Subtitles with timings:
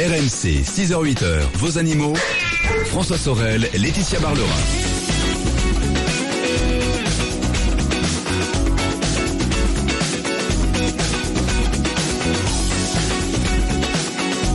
[0.00, 2.14] RMC, 6h-8h, vos animaux.
[2.86, 4.46] François Sorel, Laetitia Barlerin.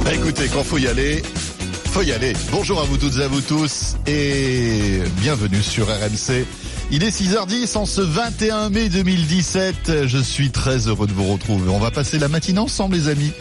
[0.04, 1.22] Bah, écoutez, quand faut y aller,
[1.92, 2.34] faut y aller.
[2.52, 6.44] Bonjour à vous toutes et à vous tous et bienvenue sur RMC.
[6.90, 10.08] Il est 6h10 en ce 21 mai 2017.
[10.08, 11.70] Je suis très heureux de vous retrouver.
[11.70, 13.32] On va passer la matinée ensemble les amis.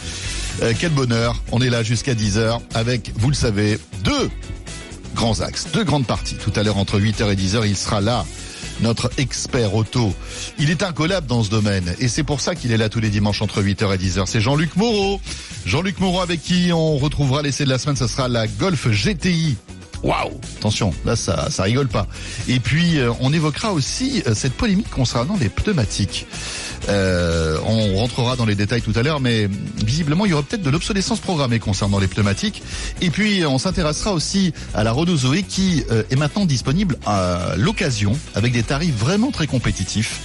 [0.63, 1.41] Euh, quel bonheur.
[1.53, 4.31] On est là jusqu'à 10h avec, vous le savez, deux
[5.15, 6.37] grands axes, deux grandes parties.
[6.37, 8.25] Tout à l'heure entre 8h et 10h, il sera là
[8.81, 10.13] notre expert auto.
[10.59, 13.11] Il est incollable dans ce domaine et c'est pour ça qu'il est là tous les
[13.11, 14.27] dimanches entre 8h et 10h.
[14.27, 15.21] C'est Jean-Luc Moreau.
[15.65, 19.57] Jean-Luc Moreau avec qui on retrouvera l'essai de la semaine, ça sera la Golf GTI.
[20.05, 22.07] Waouh Attention, là ça ça rigole pas.
[22.47, 26.27] Et puis euh, on évoquera aussi euh, cette polémique concernant les pneumatiques.
[26.89, 29.49] Euh, on rentrera dans les détails tout à l'heure, mais
[29.83, 32.63] visiblement il y aura peut-être de l'obsolescence programmée concernant les pneumatiques.
[33.01, 37.55] Et puis on s'intéressera aussi à la Renault Zoé qui euh, est maintenant disponible à
[37.57, 40.21] l'occasion avec des tarifs vraiment très compétitifs.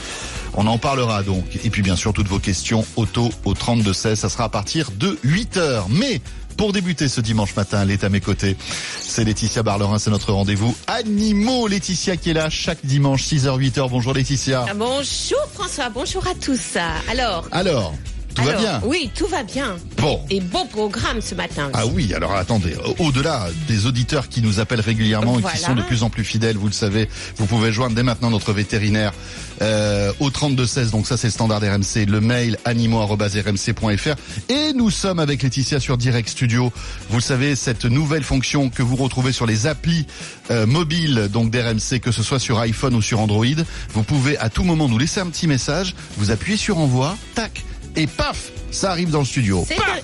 [0.55, 1.45] On en parlera donc.
[1.63, 4.91] Et puis bien sûr toutes vos questions auto au 32 16, ça sera à partir
[4.91, 5.87] de 8 heures.
[5.89, 6.21] Mais
[6.59, 8.57] pour débuter ce dimanche matin, elle est à mes côtés.
[8.99, 11.69] C'est Laetitia Barlerin, c'est notre rendez-vous animaux.
[11.69, 13.89] Laetitia qui est là chaque dimanche 6h 8h.
[13.89, 14.65] Bonjour Laetitia.
[14.67, 16.77] Ah, Bonjour François, bonjour à tous.
[17.09, 17.93] Alors, Alors,
[18.39, 19.75] tout va bien Oui, tout va bien.
[19.97, 20.19] Bon.
[20.29, 21.69] Et beau programme ce matin.
[21.73, 25.81] Ah oui, alors attendez, au-delà des auditeurs qui nous appellent régulièrement et qui sont de
[25.81, 29.13] plus en plus fidèles, vous le savez, vous pouvez joindre dès maintenant notre vétérinaire
[29.61, 34.15] euh, au 3216, donc ça c'est le standard RMC, le mail animaux.rmc.fr
[34.49, 36.71] et nous sommes avec Laetitia sur Direct Studio.
[37.09, 40.05] Vous le savez, cette nouvelle fonction que vous retrouvez sur les applis
[40.51, 43.45] euh, mobiles donc d'RMC, que ce soit sur iPhone ou sur Android,
[43.93, 47.63] vous pouvez à tout moment nous laisser un petit message, vous appuyez sur envoi, tac,
[47.99, 49.65] et paf, ça arrive dans le studio.
[49.67, 50.01] Paf,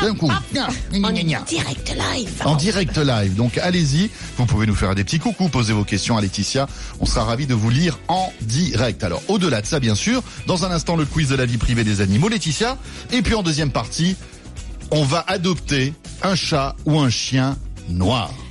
[0.00, 2.42] d'un coup, en direct live.
[2.44, 3.34] En direct live.
[3.34, 6.68] Donc allez-y, vous pouvez nous faire des petits coucous, poser vos questions à Laetitia.
[7.00, 9.02] On sera ravis de vous lire en direct.
[9.02, 11.84] Alors au-delà de ça, bien sûr, dans un instant le quiz de la vie privée
[11.84, 12.78] des animaux, Laetitia.
[13.12, 14.16] Et puis en deuxième partie,
[14.90, 17.56] on va adopter un chat ou un chien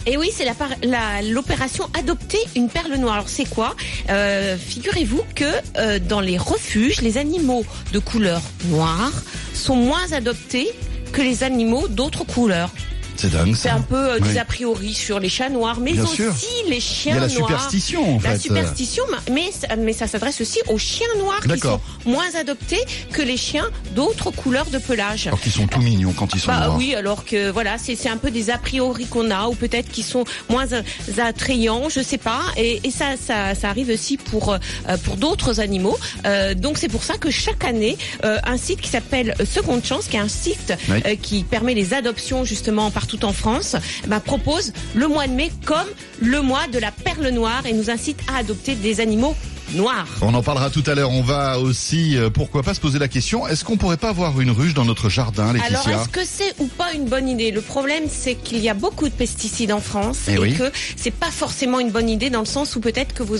[0.07, 3.15] Et oui, c'est la par- la- l'opération Adopter une perle noire.
[3.15, 3.75] Alors c'est quoi?
[4.09, 5.45] Euh, Figurez-vous que
[5.77, 9.11] euh, dans les refuges, les animaux de couleur noire
[9.53, 10.69] sont moins adoptés
[11.11, 12.69] que les animaux d'autres couleurs.
[13.17, 13.75] C'est dingue C'est ça.
[13.75, 14.29] un peu euh, Oui.
[14.29, 16.33] des a priori sur les chats noirs, mais Bien aussi sûr.
[16.67, 17.47] les Il chiens y a la noirs.
[17.47, 18.39] superstition en La fait.
[18.39, 23.37] superstition, mais, mais ça s'adresse aussi aux chiens noirs qui sont moins adoptés que les
[23.37, 23.65] chiens
[23.95, 25.27] d'autres couleurs de pelage.
[25.27, 26.77] Alors qu'ils sont tout mignons quand ils sont Bah noirs.
[26.77, 30.03] oui, alors que voilà, c'est un peu des a priori qu'on a, ou peut-être qu'ils
[30.03, 30.81] sont moins euh,
[31.17, 32.41] attrayants, je sais pas.
[32.57, 34.57] Et, et ça, ça, ça arrive aussi pour euh,
[35.03, 35.97] pour d'autres animaux.
[36.25, 40.05] Euh, donc c'est pour ça que chaque année, euh, un site qui s'appelle Seconde Chance,
[40.07, 40.97] qui est un site Oui.
[41.05, 45.33] euh, qui permet les adoptions justement partout en France, eh ben, propose le mois de
[45.33, 45.87] mai comme
[46.21, 49.35] le mois de la perle noire et nous incite à adopter des animaux
[49.73, 50.07] noirs.
[50.21, 51.11] On en parlera tout à l'heure.
[51.11, 54.39] On va aussi, euh, pourquoi pas, se poser la question est-ce qu'on pourrait pas avoir
[54.39, 57.51] une ruche dans notre jardin, Laetitia Alors, est-ce que c'est ou pas une bonne idée?
[57.51, 60.53] Le problème, c'est qu'il y a beaucoup de pesticides en France Eh et, oui.
[60.55, 63.37] que c'est pas forcément une bonne idée dans le sens où peut-être que vos,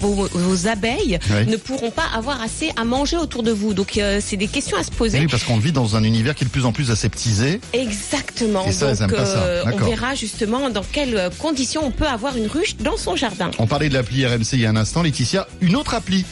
[0.00, 1.46] vos, vos abeilles Oui.
[1.46, 3.74] ne pourront pas avoir assez à manger autour de vous.
[3.74, 5.18] Donc, euh, c'est des questions à se poser.
[5.20, 7.60] Oui, parce qu'on vit dans un univers qui est de plus en plus aseptisé.
[7.72, 8.64] Exactement.
[8.66, 9.38] Et ça, Donc, aiment pas ça.
[9.42, 13.50] euh, on verra justement dans quelles conditions on peut avoir une ruche dans son jardin.
[13.58, 15.46] On parlait de l'appli RMC il y a un instant, Laetitia.
[15.60, 16.24] Une autre appli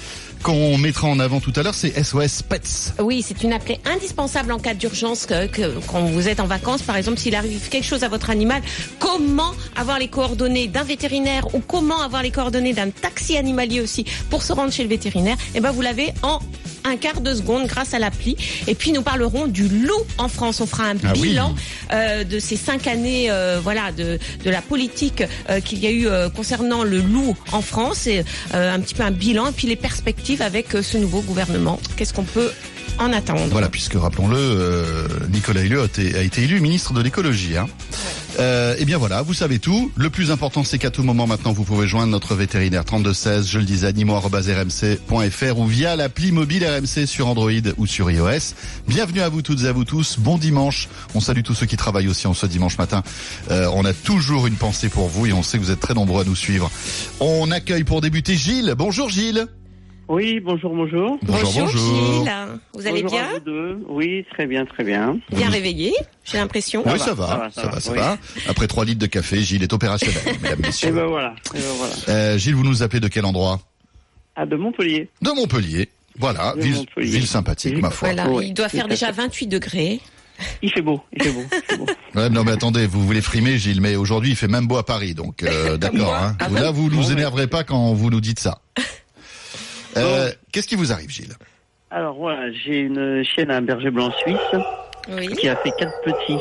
[0.43, 2.95] qu'on mettra en avant tout à l'heure, c'est SOS Pets.
[3.01, 6.83] Oui, c'est une appelée indispensable en cas d'urgence que, que- quand vous êtes en vacances,
[6.83, 8.63] par exemple, s'il arrive quelque chose à votre animal,
[8.99, 14.05] comment avoir les coordonnées d'un vétérinaire ou comment avoir les coordonnées d'un taxi animalier aussi
[14.31, 15.37] pour se rendre chez le vétérinaire?
[15.55, 16.39] Eh ben, vous l'avez en
[16.85, 18.37] un quart de seconde grâce à l'appli.
[18.67, 20.61] Et puis nous parlerons du loup en France.
[20.61, 21.21] On fera un Ah oui.
[21.31, 21.55] bilan
[21.93, 25.91] euh, de ces cinq années, euh, voilà, de, de la politique euh, qu'il y a
[25.91, 28.25] eu concernant le loup en France, et
[28.55, 31.81] un petit peu un bilan, et puis les perspectives avec euh, ce nouveau gouvernement.
[31.97, 32.51] Qu'est-ce qu'on peut
[32.99, 33.47] en attendre?
[33.51, 37.57] Voilà, puisque rappelons-le, euh, Nicolas Hulot a été, a été élu ministre de l'écologie.
[37.57, 37.67] Hein.
[38.39, 39.91] Euh, eh bien voilà, vous savez tout.
[39.97, 43.59] Le plus important, c'est qu'à tout moment maintenant, vous pouvez joindre notre vétérinaire 3216, je
[43.59, 48.55] le disais, animaux.rmc.fr ou via l'appli mobile RMC sur Android ou sur iOS.
[48.87, 50.19] Bienvenue à vous toutes et à vous tous.
[50.21, 50.89] Bon dimanche.
[51.15, 53.03] On salue tous ceux qui travaillent aussi en ce dimanche matin.
[53.51, 55.95] Euh, on a toujours une pensée pour vous et on sait que vous êtes très
[55.95, 56.71] nombreux à nous suivre.
[57.19, 58.75] On accueille pour débuter Gilles.
[58.77, 59.49] Bonjour Gilles.
[60.09, 61.19] Oui, bonjour, bonjour.
[61.23, 61.69] Bonjour, bonjour.
[61.69, 62.33] Gilles.
[62.73, 63.79] Vous allez Bonjour à bien vous deux.
[63.89, 65.19] Oui, très bien, très bien.
[65.31, 65.93] Bien réveillé,
[66.25, 66.83] j'ai l'impression.
[66.87, 67.99] Oui, ça va, ça va, ça ça va, va, ça oui.
[67.99, 68.19] va.
[68.49, 70.93] Après trois litres de café, Gilles est opérationnel, mesdames, Et messieurs.
[70.93, 71.95] ben voilà, et ben voilà.
[72.09, 73.61] Euh, Gilles, vous nous appelez de quel endroit
[74.35, 75.11] À de Montpellier.
[75.21, 75.91] De Montpellier.
[76.19, 77.11] Voilà, De ville, Montpellier.
[77.11, 78.09] ville sympathique, ma foi.
[78.13, 79.21] Voilà, Oui, il doit faire déjà fait.
[79.23, 80.01] 28 degrés.
[80.63, 81.43] Il fait beau, il fait beau.
[81.53, 81.87] il fait beau.
[82.15, 84.87] Ouais, non mais attendez, vous voulez frimer Gilles, mais aujourd'hui il fait même beau à
[84.87, 86.15] Paris, donc euh, d'accord.
[86.15, 86.35] Hein.
[86.41, 88.61] Ah Là vous nous énerverez pas quand vous nous dites ça.
[89.97, 91.35] Euh, Qu'est-ce qui vous arrive Gilles
[91.91, 94.61] Alors voilà, j'ai une chienne à berger blanc suisse
[95.11, 95.29] Oui.
[95.37, 96.39] qui a fait quatre petits.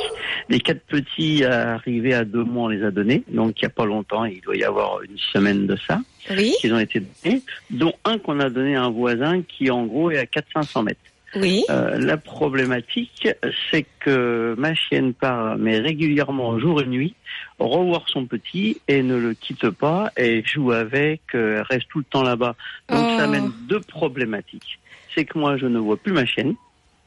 [0.49, 3.23] Les quatre petits arrivés à deux mois, on les a donnés.
[3.29, 5.99] Donc il n'y a pas longtemps, il doit y avoir une semaine de ça,
[6.31, 6.53] Oui.
[6.59, 7.41] qu'ils ont été donnés.
[7.69, 10.99] Dont un qu'on a donné à un voisin qui en gros est à 400-500 mètres.
[11.35, 11.63] Oui.
[11.69, 13.27] Euh, la problématique,
[13.69, 17.15] c'est que ma chienne part, mais régulièrement, jour et nuit,
[17.59, 22.06] revoir son petit et ne le quitte pas et joue avec, euh, reste tout le
[22.06, 22.56] temps là-bas.
[22.89, 23.18] Donc Oh.
[23.18, 24.79] ça amène deux problématiques.
[25.15, 26.56] C'est que moi, je ne vois plus ma chienne.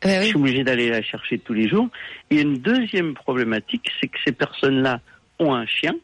[0.04, 0.26] Euh, Je oui.
[0.26, 1.88] suis obligé d'aller la chercher tous les jours.
[2.30, 5.00] Et une deuxième problématique, c'est que ces personnes-là
[5.38, 5.94] ont un chien,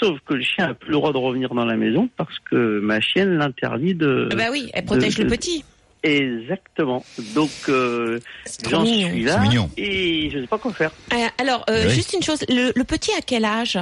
[0.00, 2.80] sauf que le chien n'a plus le droit de revenir dans la maison parce que
[2.80, 4.28] ma chienne l'interdit de...
[4.36, 5.64] Bah oui, elle protège de- le petit.
[6.02, 7.04] Exactement.
[7.34, 8.20] Donc euh,
[8.68, 9.42] j'en suis là
[9.76, 10.92] et je ne sais pas quoi faire.
[11.12, 11.90] Euh, alors, euh, Oui.
[11.94, 13.78] juste une chose, le, le petit à quel âge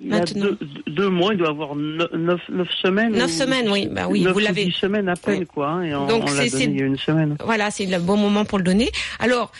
[0.00, 0.44] Il a Maintenant.
[0.44, 3.12] deux, deux mois, il doit avoir neuf, neuf, neuf semaines.
[3.12, 3.88] Neuf ou- semaines, oui.
[3.90, 5.46] Bah oui, neuf vous ou l'avez- dix semaines à peine, Oui.
[5.46, 5.68] quoi.
[5.68, 7.36] hein, et on, Donc, on l'a c'est- donné c'est- il y a une semaine.
[7.44, 8.90] Voilà, c'est le bon moment pour le donner.
[9.18, 9.52] Alors,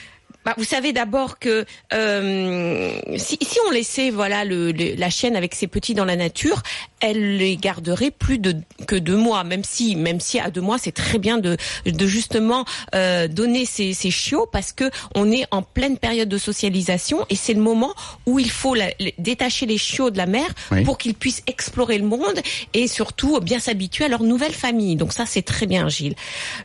[0.44, 5.36] bah, vous savez d'abord que euh, si, si on laissait voilà le, le- la chienne
[5.36, 6.62] avec ses petits dans la nature,
[7.00, 8.54] elle les garderait plus de
[8.86, 11.56] que deux mois, même si même si à deux mois c'est très bien de
[11.86, 12.64] de justement
[12.94, 17.36] euh, donner ces, ces chiots parce que on est en pleine période de socialisation et
[17.36, 17.94] c'est le moment
[18.26, 20.82] où il faut la- détacher les chiots de la mère Oui.
[20.84, 22.40] pour qu'ils puissent explorer le monde
[22.74, 24.96] et surtout bien s'habituer à leur nouvelle famille.
[24.96, 26.14] Donc ça c'est très bien Gilles.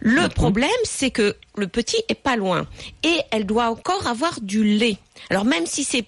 [0.02, 2.68] Le problème c'est que le petit est pas loin
[3.04, 4.98] et elle doit encore avoir du lait.
[5.30, 6.06] Alors même si c'est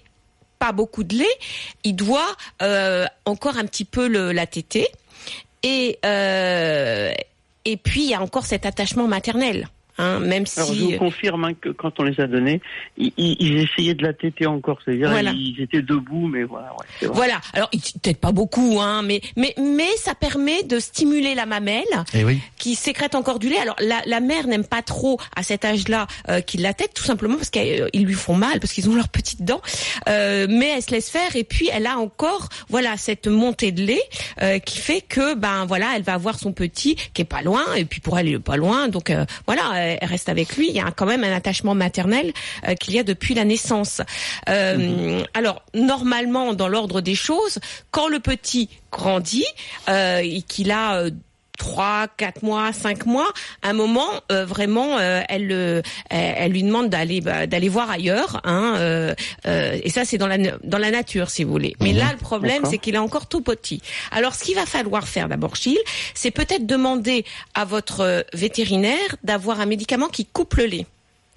[0.58, 1.38] pas beaucoup de lait,
[1.84, 4.86] il doit euh, encore un petit peu le, la téter
[5.62, 7.12] et euh,
[7.64, 9.68] et puis il y a encore cet attachement maternel.
[9.98, 12.60] Hein, même Alors je si vous confirme hein, que quand on les a donnés,
[12.96, 15.32] ils, essayaient de la téter encore, c'est-à-dire Voilà.
[15.32, 16.72] ils étaient debout, mais voilà.
[16.72, 17.14] Ouais, c'est vrai.
[17.14, 17.40] voilà.
[17.52, 21.84] Alors peut-être pas beaucoup, hein, mais mais mais ça permet de stimuler la mamelle
[22.14, 22.40] Eh oui.
[22.56, 23.58] qui sécrète encore du lait.
[23.58, 27.04] Alors la, la mère n'aime pas trop à cet âge-là euh, qu'ils la tête, tout
[27.04, 29.60] simplement parce qu'ils lui font mal, parce qu'ils ont leurs petites dents.
[30.08, 33.82] Euh, mais elle se laisse faire et puis elle a encore voilà cette montée de
[33.82, 34.02] lait
[34.40, 37.62] euh, qui fait que ben voilà elle va avoir son petit qui est pas loin
[37.76, 40.56] et puis pour elle il est pas loin donc euh, voilà elle elle reste avec
[40.56, 40.68] lui.
[40.68, 42.32] Il y a quand même un attachement maternel
[42.68, 44.00] euh, qu'il y a depuis la naissance.
[44.48, 47.58] Euh, Alors normalement dans l'ordre des choses,
[47.90, 49.46] quand le petit grandit
[49.88, 51.10] euh, et qu'il a euh,
[51.58, 53.30] trois, quatre mois, cinq mois,
[53.62, 57.90] à un moment euh, vraiment, euh, elle, le- elle, lui demande d'aller bah, d'aller voir
[57.90, 58.40] ailleurs.
[58.44, 59.14] Hein, euh,
[59.46, 61.76] euh, et ça, c'est dans la dans la nature, si vous voulez.
[61.80, 63.80] Mais là, le problème, c'est qu'il est encore tout petit.
[64.10, 65.78] Alors, ce qu'il va falloir faire d'abord, Gilles,
[66.14, 70.86] c'est peut-être demander à votre euh, vétérinaire d'avoir un médicament qui coupe le lait.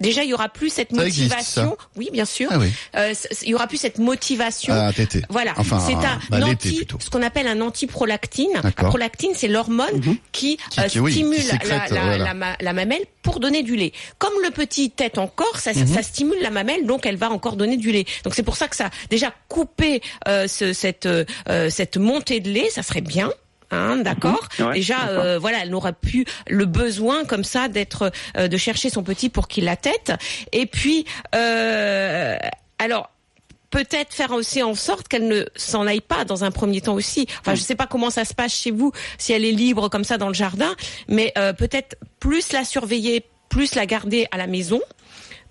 [0.00, 1.76] Déjà, il y aura plus cette Ça existe, motivation.
[1.78, 2.48] ça oui, bien sûr.
[2.52, 2.68] Ah oui.
[2.96, 4.74] Euh, il y aura plus cette motivation.
[4.76, 5.22] Ah, tété.
[5.30, 6.98] Voilà, Enfin, c'est un bah, anti, plutôt.
[7.00, 8.50] ce qu'on appelle un antiprolactine.
[8.62, 12.24] La prolactine, c'est l'hormone qui, Qui- euh, qui- oui, qui stimule sécrète, la, la, voilà.
[12.24, 13.92] la ma- la mamelle pour donner du lait.
[14.18, 15.86] Comme le petit tête encore, ça, Mhm.
[15.86, 18.04] ça stimule la mamelle, donc elle va encore donner du lait.
[18.24, 21.24] Donc c'est pour ça que ça, déjà couper euh, ce, cette euh,
[21.70, 23.30] cette montée de lait, ça serait bien.
[23.70, 24.48] Hein, d'accord.
[24.58, 24.66] Mhm.
[24.66, 28.90] Ouais, Déjà, euh, voilà, elle n'aura plus le besoin comme ça d'être, euh, de chercher
[28.90, 30.12] son petit pour qu'il la tête.
[30.52, 31.04] Et puis,
[31.34, 32.36] euh,
[32.78, 33.10] alors
[33.70, 37.26] peut-être faire aussi en sorte qu'elle ne s'en aille pas dans un premier temps aussi.
[37.40, 40.04] Enfin, je sais pas comment ça se passe chez vous, si elle est libre comme
[40.04, 40.74] ça dans le jardin,
[41.08, 44.80] mais euh, peut-être plus la surveiller, plus la garder à la maison,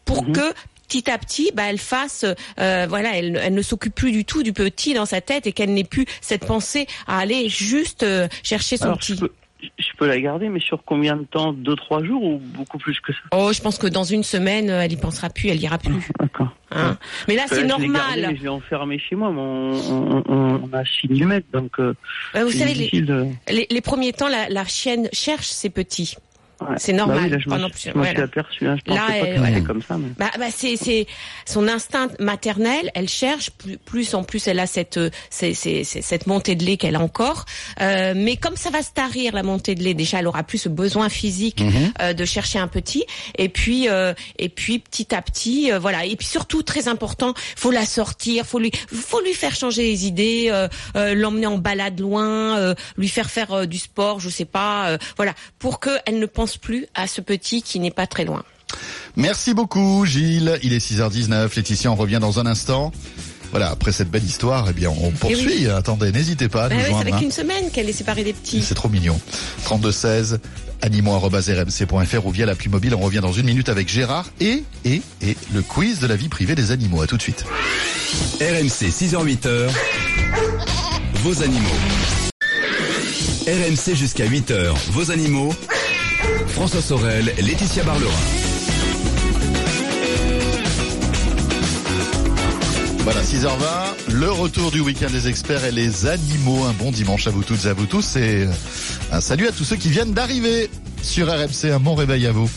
[0.05, 0.53] pour que
[0.87, 2.25] petit à petit, bah, elle fasse,
[2.59, 5.51] euh, voilà, elle, elle ne s'occupe plus du tout du petit dans sa tête et
[5.51, 9.15] qu'elle n'ait plus cette pensée à aller juste euh, chercher son Alors, petit.
[9.15, 9.31] je, peux,
[9.79, 11.53] je peux la garder, mais sur combien de temps?
[11.53, 13.19] Deux, trois jours ou beaucoup plus que ça?
[13.33, 16.07] Oh, je pense que dans une semaine, euh, elle y pensera plus, elle ira plus.
[16.19, 16.49] D'accord.
[16.71, 16.97] Hein?
[17.27, 18.27] Mais là, Euh, c'est gardé, normal.
[18.29, 21.93] mais je l'ai enfermé chez moi, mais on, on, a 6 000 mètres, donc euh,
[22.35, 23.27] Euh, vous savez, les, de...
[23.49, 26.15] les, les premiers temps, la, la chienne cherche ses petits.
[26.61, 26.75] Ouais.
[26.77, 29.61] c'est normal, Bah oui, là, je non suis- je suis hein, pensais pas que ouais.
[29.63, 29.97] comme ça.
[29.97, 30.07] Mais...
[30.17, 31.05] Bah, bah c'est c'est
[31.45, 32.91] son instinct maternel.
[32.95, 34.47] Elle cherche plus, plus en plus.
[34.47, 37.45] Elle a cette euh, c'est, c'est, c'est- cette montée de lait qu'elle a encore.
[37.81, 40.59] Euh, mais comme ça va se tarir la montée de lait, déjà elle aura plus
[40.59, 41.61] ce besoin physique
[42.01, 43.03] euh, de chercher un petit.
[43.37, 46.05] Et puis euh, et puis petit à petit, voilà.
[46.05, 50.05] Et puis surtout très important, faut la sortir, faut lui faut lui faire changer les
[50.05, 55.79] idées, l'emmener en balade loin, lui faire faire du sport, je sais pas, voilà, pour
[55.79, 58.43] que elle ne pense plus à ce petit qui n'est pas très loin.
[59.15, 60.59] Merci beaucoup Gilles.
[60.63, 61.55] Il est 6h19.
[61.55, 62.91] Laetitia, on revient dans un instant.
[63.51, 65.67] Voilà, après cette belle histoire, eh bien, on poursuit.
[65.69, 67.05] Attendez, n'hésitez pas à Bah nous ça joindre.
[67.05, 67.19] fait hein.
[67.19, 68.61] qu'une semaine qu'elle est séparée des petits.
[68.61, 69.17] C'est trop mignon.
[69.63, 70.39] 3216
[70.81, 72.95] animaux.rmc.fr ou via l'appli mobile.
[72.95, 76.27] On revient dans une minute avec Gérard et, et, et le quiz de la vie
[76.27, 77.01] privée des animaux.
[77.01, 77.45] À tout de suite.
[78.41, 79.69] RMC 6h-8h,
[81.23, 81.69] vos animaux.
[83.47, 85.53] RMC jusqu'à 8h, vos animaux.
[86.55, 88.11] François Sorel, Laetitia Barlerin.
[92.99, 96.63] Voilà, 6h20, le retour du week-end des experts et les animaux.
[96.63, 98.47] Un bon dimanche à vous toutes et à vous tous et
[99.11, 100.69] un salut à tous ceux qui viennent d'arriver
[101.03, 101.73] sur RMC.
[101.73, 102.49] Un bon réveil à vous.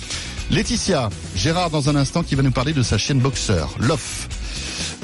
[0.53, 4.29] Laetitia, Gérard dans un instant qui va nous parler de sa chaîne boxeur, Lof.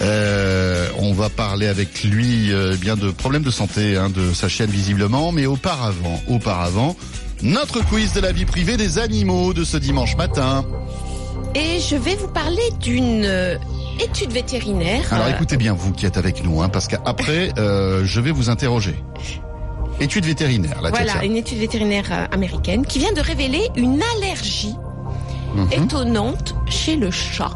[0.03, 4.49] Euh, on va parler avec lui euh, bien de problèmes de santé hein, de sa
[4.49, 6.97] chaîne visiblement, mais auparavant, auparavant,
[7.45, 10.65] notre quiz de la vie privée des animaux de ce dimanche matin.
[11.55, 13.57] Et je vais vous parler d'une euh,
[14.01, 15.13] étude vétérinaire.
[15.13, 18.51] Alors écoutez bien vous qui êtes avec nous, hein, parce qu'après euh, je vais vous
[18.51, 18.97] interroger.
[20.01, 24.75] Étude vétérinaire, la Voilà, une étude vétérinaire euh, américaine qui vient de révéler une allergie
[25.55, 25.73] Mhm.
[25.73, 27.53] étonnante chez le chat.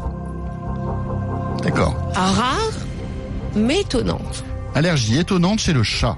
[1.63, 1.95] D'accord.
[2.15, 2.71] Rare,
[3.55, 4.43] mais étonnante.
[4.73, 6.17] Allergie étonnante chez le chat.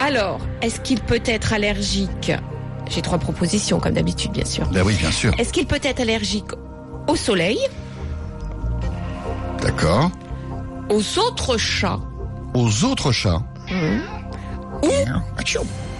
[0.00, 2.32] Alors, est-ce qu'il peut être allergique
[2.88, 4.66] J'ai trois propositions, comme d'habitude, bien sûr.
[4.68, 5.32] Ben oui, bien sûr.
[5.38, 6.50] Est-ce qu'il peut être allergique
[7.08, 7.58] au soleil,
[9.62, 10.10] D'accord.
[10.88, 12.00] aux autres chats
[12.54, 13.42] Aux autres chats.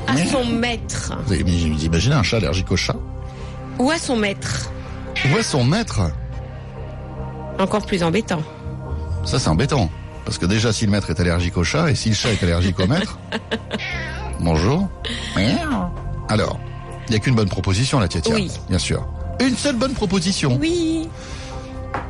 [0.06, 2.96] à son maître Vous imaginez un chat allergique au chat
[3.78, 4.70] ou à son maître
[5.30, 6.00] Où est son maître
[7.58, 8.42] Encore plus embêtant.
[9.24, 9.90] Ça c'est embêtant.
[10.24, 12.42] Parce que déjà si le maître est allergique au chat et si le chat est
[12.42, 13.18] allergique au maître.
[14.40, 14.88] Bonjour.
[16.28, 16.58] Alors,
[17.08, 18.34] il n'y a qu'une bonne proposition là, Tiatia.
[18.34, 18.50] Oui.
[18.68, 19.06] Bien sûr.
[19.40, 20.58] Une seule bonne proposition.
[20.60, 21.08] Oui.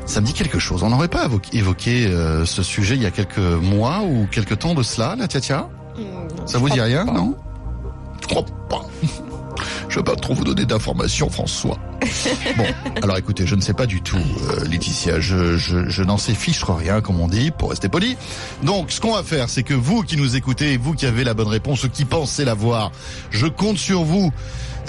[0.05, 0.83] Ça me dit quelque chose.
[0.83, 4.75] On n'aurait pas évoqué, euh, ce sujet il y a quelques mois ou quelques temps
[4.75, 7.35] de cela, la Tiatia Hmm, Ça vous dit rien, non?
[8.21, 8.83] Je crois pas.
[9.89, 11.79] Je vais pas trop vous donner d'informations, François.
[12.57, 12.65] Bon,
[13.03, 15.21] alors écoutez, je ne sais pas du tout, euh, Laetitia.
[15.21, 18.17] Je, je, n'en sais fiche rien, comme on dit, pour rester poli.
[18.63, 21.35] Donc, ce qu'on va faire, c'est que vous qui nous écoutez, vous qui avez la
[21.35, 22.93] bonne réponse, ou qui pensez l'avoir,
[23.31, 24.33] je compte sur vous.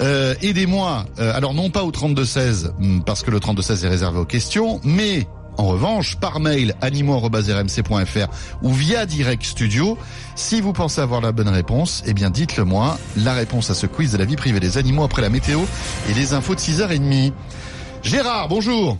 [0.00, 1.06] Euh, Aidez-moi.
[1.18, 4.80] Euh, alors non pas au 3216, hum, parce que le 3216 est réservé aux questions,
[4.84, 5.26] mais
[5.58, 8.28] en revanche, par mail animaux.rmc.fr
[8.62, 9.98] ou via Direct Studio,
[10.36, 12.96] si vous pensez avoir la bonne réponse, eh bien dites-le moi.
[13.16, 15.60] La réponse à ce quiz de la vie privée des animaux après la météo
[16.08, 17.32] et les infos de 6h30.
[18.02, 18.98] Gérard, bonjour.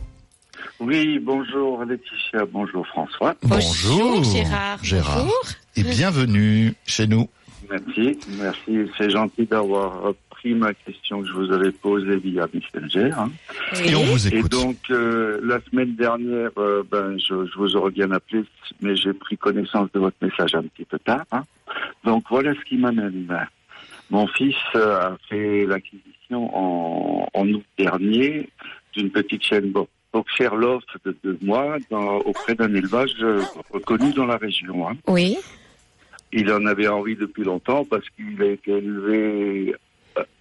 [0.81, 3.35] Oui, bonjour Laetitia, bonjour François.
[3.43, 4.79] Bonjour, Gérard.
[4.83, 5.19] Gérard.
[5.19, 5.45] Bonjour.
[5.77, 7.29] Et bienvenue chez nous.
[7.71, 8.91] Merci, merci.
[8.97, 10.12] C'est gentil d'avoir
[10.47, 13.11] ma question que je vous avais posée via Messenger.
[13.16, 13.30] hein.
[13.85, 14.50] Et on vous Et écoute.
[14.52, 18.45] donc, euh, la semaine dernière, euh, ben, je, je vous aurais bien appelé,
[18.80, 21.25] mais j'ai pris connaissance de votre message un petit peu tard.
[21.33, 21.42] hein.
[22.04, 23.26] Donc, voilà ce qui m'amène.
[24.11, 28.49] Mon fils euh, a fait l'acquisition en, en août dernier
[28.95, 33.12] d'une petite chaîne bo- Boxer Love de deux mois dans, auprès d'un élevage
[33.71, 34.88] reconnu dans la région.
[34.88, 34.97] hein.
[35.07, 35.37] Oui.
[36.33, 39.75] Il en avait envie depuis longtemps parce qu'il a été élevé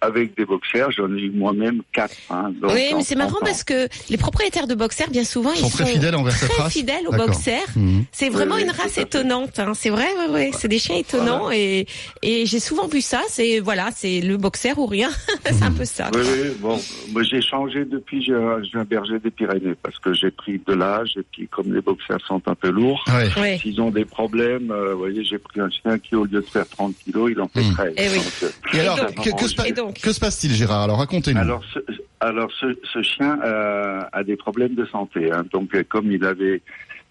[0.00, 0.90] avec des boxers.
[0.92, 2.14] J'en ai eu moi-même quatre.
[2.30, 2.52] hein.
[2.60, 3.46] Donc, Oui, mais c'est marrant 30 ans.
[3.46, 6.48] parce que les propriétaires de boxers, bien souvent, Ils sont ils très fidèles envers cette
[6.50, 7.66] très race fidèles aux boxers.
[7.76, 8.04] Mhm.
[8.12, 9.58] C'est vraiment Oui, une oui, race étonnante.
[9.58, 9.72] Hein.
[9.74, 10.50] C'est vrai, ouais.
[10.56, 11.86] c'est des chiens étonnants et
[12.22, 13.20] et j'ai souvent vu ça.
[13.28, 15.10] C'est voilà, c'est le boxer ou rien.
[15.44, 16.10] c'est un peu ça.
[16.14, 16.78] Oui, oui, bon,
[17.12, 21.12] moi j'ai changé depuis, j'ai un berger des Pyrénées parce que j'ai pris de l'âge
[21.16, 23.28] et puis comme les boxers sont un peu lourds, Ouais.
[23.40, 23.58] Ouais.
[23.62, 26.46] s'ils ont des problèmes, euh, vous voyez, j'ai pris un chien qui au lieu de
[26.46, 27.72] faire 30 kilos, il en fait Hmm.
[27.74, 27.92] 13.
[27.96, 28.16] Eh oui.
[28.16, 30.98] Donc, euh, Et alors, donc- que, que se, et donc que se passe-t-il, Gérard Alors
[30.98, 31.38] racontez-nous.
[31.40, 31.78] Alors, ce,
[32.20, 35.30] alors ce, ce chien euh, a des problèmes de santé.
[35.32, 35.44] hein.
[35.52, 36.60] Donc, euh, comme il avait,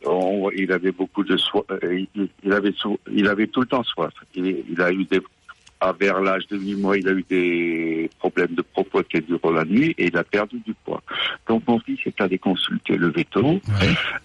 [0.05, 2.73] on- il avait beaucoup de soif, euh, il, il avait,
[3.11, 4.11] il avait tout le temps soif.
[4.35, 5.21] Il, il a eu des,
[5.79, 9.63] à vers l'âge de 8 mois, il a eu des problèmes de propreté durant la
[9.63, 11.01] nuit et il a perdu du poids.
[11.47, 13.43] Donc, mon fils est allé consulter le veto.
[13.43, 13.59] Ouais.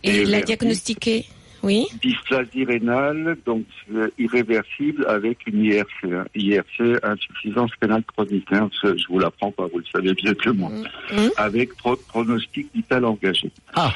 [0.03, 1.27] et il l'a diagnostiqué?
[1.63, 1.87] Oui.
[2.03, 3.65] Dysplasie rénale, donc
[3.95, 5.87] euh, irréversible avec une IRC.
[6.13, 6.25] hein.
[6.35, 8.49] IRC, insuffisance rénale chronique.
[8.53, 8.69] hein.
[8.73, 10.71] Ce- Je vous l'apprends pas, vous le savez bien que moi.
[10.71, 11.31] Mhm.
[11.37, 13.51] Avec pro- pronostic vital engagé.
[13.75, 13.93] Ah.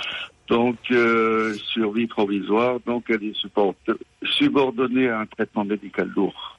[0.49, 3.75] Donc, euh, survie provisoire, donc elle est support-
[4.23, 6.55] subordonnée à un traitement médical lourd.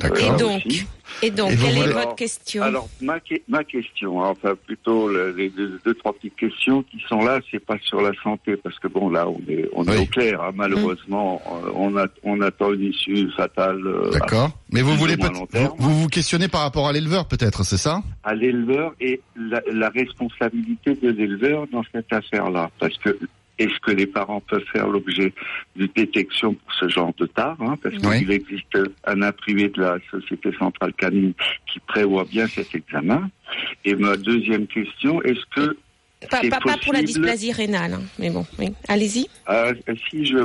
[0.00, 0.18] D'accord.
[0.18, 0.86] Et donc, aussi.
[1.22, 2.62] et donc, Et vous quelle est voulez- votre question?
[2.62, 6.82] Alors, ma, que- ma question, hein, enfin plutôt le- les deux, deux, trois petites questions
[6.82, 9.84] qui sont là, c'est pas sur la santé, parce que bon, là, on est, on
[9.84, 9.92] Oui.
[9.94, 10.42] est au clair.
[10.42, 14.50] hein, malheureusement, euh, on, a, on attend une issue fatale euh, D'accord.
[14.72, 15.46] Mais vous voulez vous,
[15.78, 18.02] vous vous questionnez par rapport à l'éleveur, peut-être, c'est ça?
[18.24, 23.16] À, à l'éleveur et la, la responsabilité de l'éleveur dans cette affaire-là, parce que
[23.58, 25.32] est-ce que les parents peuvent faire l'objet
[25.76, 28.18] d'une détection pour ce genre de tard hein, Parce Oui.
[28.20, 31.34] qu'il existe un imprimé de la Société Centrale Canine
[31.72, 33.30] qui prévoit bien cet examen.
[33.84, 35.76] Et ma deuxième question, est-ce que
[36.30, 38.68] Pas, c'est pas- pas pour la dysplasie rénale, hein, mais bon, oui.
[38.88, 39.26] allez-y.
[39.46, 39.70] Ah,
[40.10, 40.40] si j'en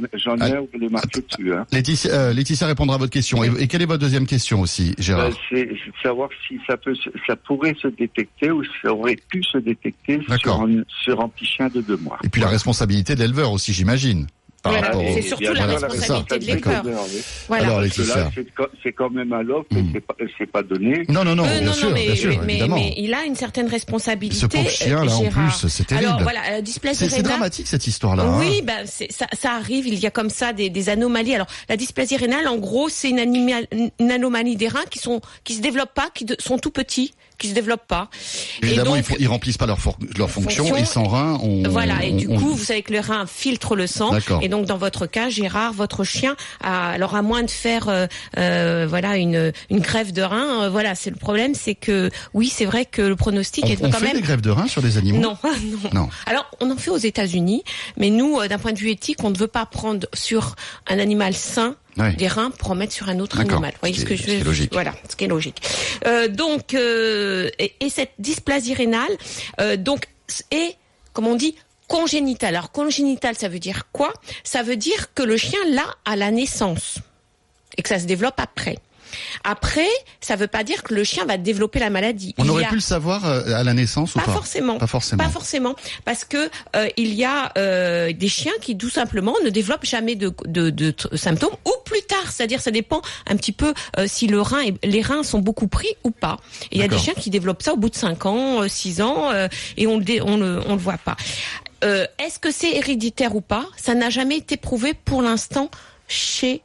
[0.00, 0.06] ai
[0.40, 1.52] Ah, vous les marquez dessus.
[1.54, 1.66] Hein.
[1.72, 3.42] Laetitia, euh, Laetitia répondra à votre question.
[3.44, 5.68] Et, et quelle est votre deuxième question aussi, Gérard Euh, c'est
[6.02, 6.94] savoir si ça peut,
[7.26, 11.46] ça pourrait se détecter ou ça aurait pu se détecter sur un, sur un petit
[11.46, 12.18] chien de deux mois.
[12.24, 14.26] Et puis la responsabilité de l'éleveur aussi, j'imagine.
[14.64, 16.60] Voilà, c'est surtout la responsabilité de.
[17.48, 17.64] Voilà.
[17.64, 18.30] Alors, Laetitia.
[18.34, 18.46] c'est
[18.82, 19.90] c'est quand même à l'offre, Hmm.
[19.92, 21.02] c'est pas, c'est pas donné.
[21.08, 22.76] Non, non, non, Euh, bien sûr, mais, bien sûr, mais- mais- évidemment.
[22.76, 24.36] mais il a une certaine responsabilité.
[24.36, 26.06] Ce pauvre chien, là, euh, en plus, c'est terrible.
[26.08, 28.22] Alors voilà, la dysplasie C'est c'est dramatique cette histoire-là.
[28.22, 28.36] hein.
[28.38, 29.86] Oui, ben c'est- ça, ça arrive.
[29.88, 31.34] Il y a comme ça des, des anomalies.
[31.34, 33.18] Alors la dysplasie rénale, en gros, c'est une,
[34.10, 37.48] anomalie des reins qui sont qui se développent pas, qui de- sont tout petits, qui
[37.48, 38.08] se développent pas.
[38.62, 40.82] Évidemment, et ils, donc, ils remplissent pas leur, for- leur fonction, Fonction.
[40.82, 41.62] et sans rein, on.
[41.68, 44.12] Voilà, et on- du on- coup, vous savez que le rein filtre le sang.
[44.12, 44.40] D'accord.
[44.42, 48.06] Et donc, dans votre cas, Gérard, votre chien, a, alors à moins de faire, euh,
[48.38, 52.48] euh, voilà, une, une grève de rein, euh, voilà, c'est le problème, c'est que oui,
[52.54, 54.66] c'est vrai que le pronostic on, est on quand fait même des grèves de rein
[54.68, 55.18] sur des animaux?
[55.20, 55.90] Non, non.
[56.02, 56.08] Non.
[56.26, 57.64] Alors, on en fait aux États-Unis,
[57.96, 60.54] mais nous, euh, d'un point de vue éthique, on ne veut pas prendre sur
[60.88, 63.72] un animal sain Des reins pour en mettre sur un autre animal.
[63.72, 64.72] Vous voyez Ce que je veux logique.
[64.72, 65.60] Voilà, ce qui est logique.
[66.06, 69.10] Euh, donc, euh, et, et cette dysplasie rénale,
[69.60, 70.06] euh, donc,
[70.50, 70.76] est,
[71.12, 71.54] comme on dit,
[71.88, 72.56] congénitale.
[72.56, 74.12] Alors, congénitale, ça veut dire quoi?
[74.44, 76.98] Ça veut dire que le chien l'a à la naissance
[77.76, 78.78] et que ça se développe après.
[79.44, 79.88] Après,
[80.20, 82.34] ça veut pas dire que le chien va développer la maladie.
[82.38, 84.78] On Il aurait a- pu le savoir euh, à la naissance ou pas pas forcément.
[84.78, 85.24] Pas forcément.
[85.24, 89.50] Pas forcément, parce que euh, il y a euh, des chiens qui tout simplement ne
[89.50, 93.52] développent jamais de, de, de t- symptômes ou plus tard, c'est-à-dire ça dépend un petit
[93.52, 96.38] peu euh, si le rein est- les reins sont beaucoup pris ou pas.
[96.70, 98.68] Et il y a des chiens qui développent ça au bout de 5 ans, euh,
[98.68, 99.30] 6 ans
[99.76, 101.16] et on le on le on le voit pas.
[101.84, 103.66] Euh, Est-ce que c'est héréditaire ou pas?
[103.76, 105.70] Ça n'a jamais été prouvé pour l'instant
[106.08, 106.62] chez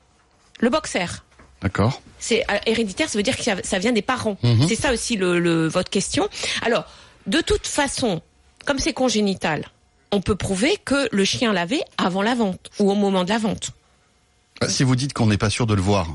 [0.60, 1.24] le boxer.
[1.62, 2.02] D'accord.
[2.28, 4.38] C'est euh, héréditaire, ça veut dire que ça, vient des parents.
[4.44, 4.68] Mhm.
[4.68, 6.28] C'est ça aussi le, le- votre question.
[6.62, 6.84] Alors,
[7.26, 8.22] de toute façon,
[8.66, 9.70] comme c'est congénital,
[10.12, 13.38] on peut prouver que le chien l'avait avant la vente ou au moment de la
[13.38, 13.72] vente.
[14.60, 16.08] Bah, Si vous dites qu'on n'est pas sûr de le voir,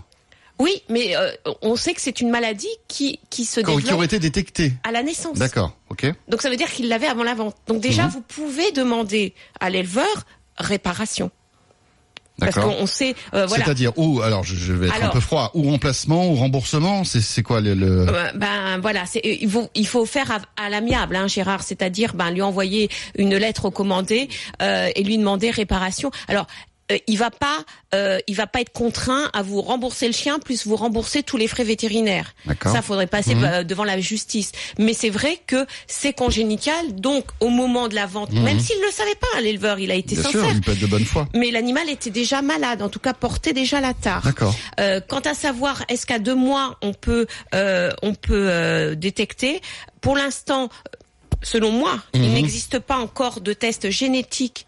[0.58, 1.30] Oui, mais euh,
[1.62, 4.72] on sait que c'est une maladie qui, qui se qui aurait développe été détecté.
[4.84, 5.38] à la naissance.
[5.38, 6.04] D'accord, ok.
[6.28, 7.56] Donc ça veut dire qu'il l'avait avant la vente.
[7.66, 8.10] Donc déjà, Mhm.
[8.10, 10.14] vous pouvez demander à l'éleveur
[10.58, 11.30] réparation.
[12.50, 13.64] Parce qu'on sait, euh, voilà.
[13.64, 15.50] C'est-à-dire où Alors, je, je vais être un peu froid.
[15.54, 17.04] Ou remplacement, ou remboursement.
[17.04, 20.38] C'est c'est quoi le, le- Euh, Ben voilà, c'est il faut il faut faire à,
[20.64, 24.28] à l'amiable, hein, Gérard, c'est-à-dire ben lui envoyer une lettre recommandée
[24.62, 26.10] euh, et lui demander réparation.
[26.28, 26.46] Alors
[26.92, 30.38] euh, il va pas, euh, il va pas être contraint à vous rembourser le chien
[30.38, 32.34] plus vous rembourser tous les frais vétérinaires.
[32.64, 33.44] Ça faudrait passer Mhm.
[33.44, 34.52] euh, devant la justice.
[34.78, 38.42] Mais c'est vrai que c'est congénital, donc au moment de la vente, Mhm.
[38.42, 40.40] même s'il le savait pas, l'éleveur, il a été Bien sincère.
[40.44, 41.28] sûr, il peut être de bonne foi.
[41.34, 44.22] Mais l'animal était déjà malade, en tout cas portait déjà la tare.
[44.22, 44.54] D'accord.
[44.80, 47.26] Euh, quant à savoir est-ce qu'à deux mois on peut
[48.02, 49.60] on peut détecter,
[50.00, 50.68] pour l'instant,
[51.42, 52.32] selon moi, il Mhm.
[52.34, 54.66] n'existe pas encore de test génétique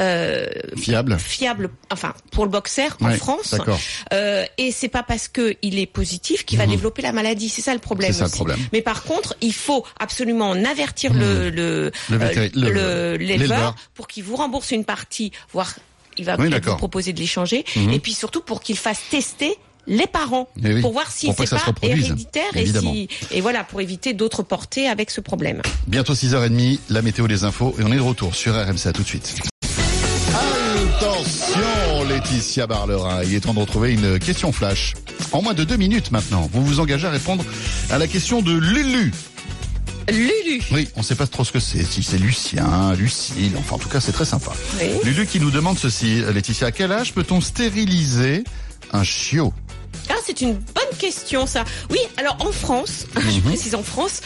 [0.00, 1.18] euh, Fiable.
[1.18, 3.54] fiable, enfin pour le boxer en France.
[4.12, 6.72] Euh, et c'est pas parce que il est positif qu'il va Mhm.
[6.72, 7.48] développer la maladie.
[7.48, 8.12] C'est ça le problème.
[8.12, 8.58] C'est ça le problème.
[8.72, 13.16] Mais par contre, il faut absolument en avertir le le Le euh, vétéri- le- le-
[13.16, 13.38] l'éleveur.
[13.58, 15.74] l'éleveur pour qu'il vous rembourse une partie, voire
[16.16, 17.64] il va Oui, vous proposer de l'échanger.
[17.76, 17.90] Mhm.
[17.90, 21.36] Et puis surtout pour qu'il fasse tester les parents Eh oui, pour voir si pour
[21.36, 25.60] c'est pas héréditaire et si et voilà pour éviter d'autres portées avec ce problème.
[25.86, 28.86] Bientôt 6h30, la météo des infos, et on est de retour sur RMC.
[28.86, 29.34] À tout de suite.
[30.96, 34.94] Attention, Laetitia Barlerin, il est temps de retrouver une question flash.
[35.32, 37.44] En moins de deux minutes maintenant, vous vous engagez à répondre
[37.90, 39.12] à la question de Lulu.
[40.08, 40.62] Lulu.
[40.70, 43.78] Oui, on ne sait pas trop ce que c'est, si c'est Lucien, Lucille, enfin en
[43.78, 44.52] tout cas c'est très sympa.
[44.80, 44.86] Oui.
[45.02, 48.44] Lulu qui nous demande ceci, Laetitia, à quel âge peut-on stériliser
[48.92, 49.52] un chiot?
[50.26, 51.64] C'est une bonne question, ça.
[51.90, 53.42] Oui, alors en France, je Mhm.
[53.42, 54.20] précise en France,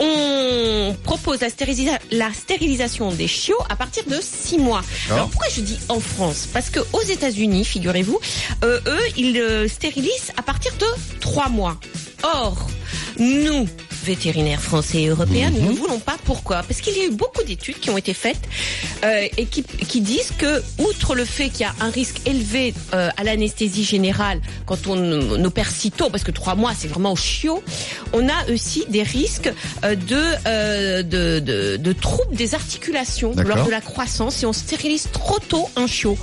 [0.00, 4.82] on propose la, stérilisa- la stérilisation des chiots à partir de 6 mois.
[5.10, 6.48] Alors pourquoi je dis en France?
[6.52, 8.18] Parce que aux États-Unis, figurez-vous,
[8.64, 10.86] euh, eux, ils euh, stérilisent à partir de
[11.20, 11.76] 3 mois.
[12.22, 12.56] Or,
[13.18, 13.68] nous,
[14.04, 15.68] vétérinaires français et européens, nous Mhm.
[15.70, 16.16] ne voulons pas.
[16.24, 16.62] Pourquoi?
[16.62, 18.40] Parce qu'il y a eu beaucoup d'études qui ont été faites
[19.04, 22.72] euh, et qui, qui disent que, outre le fait qu'il y a un risque élevé
[22.94, 27.12] euh, à l'anesthésie générale quand on, opère si tôt, parce que trois mois c'est vraiment
[27.12, 27.62] au chiot,
[28.12, 29.50] on a aussi des risques
[29.84, 35.08] euh, de, de, de, de troubles des articulations lors de la croissance si on stérilise
[35.12, 36.16] trop tôt un chiot.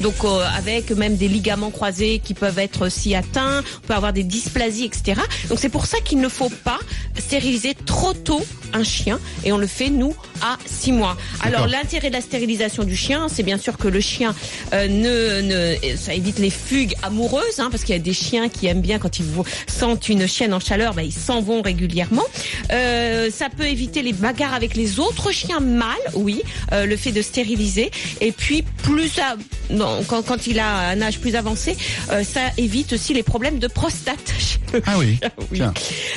[0.00, 4.12] Donc euh, avec même des ligaments croisés qui peuvent être aussi atteints, on peut avoir
[4.12, 5.20] des dysplasies, etc.
[5.48, 6.78] Donc c'est pour ça qu'il ne faut pas
[7.18, 11.16] stériliser trop tôt un chien et on le fait nous à 6 mois.
[11.40, 14.34] Alors l'intérêt de la stérilisation du chien, c'est bien sûr que le chien
[14.72, 18.48] euh, ne, ne, ça évite les fugues amoureuses, hein, parce qu'il y a des chiens
[18.48, 19.26] qui aiment bien quand ils
[19.66, 22.24] sentent une chienne en chaleur, bah, ils s'en vont régulièrement.
[22.72, 27.12] Euh, ça peut éviter les bagarres avec les autres chiens mâles, oui, euh, le fait
[27.12, 27.90] de stériliser.
[28.20, 29.36] Et puis plus à,
[29.70, 31.76] non, quand, quand il a un âge plus avancé,
[32.10, 34.32] euh, ça évite aussi les problèmes de prostate.
[34.86, 35.18] Ah oui.
[35.52, 35.58] Oui.
[35.58, 35.72] Tiens.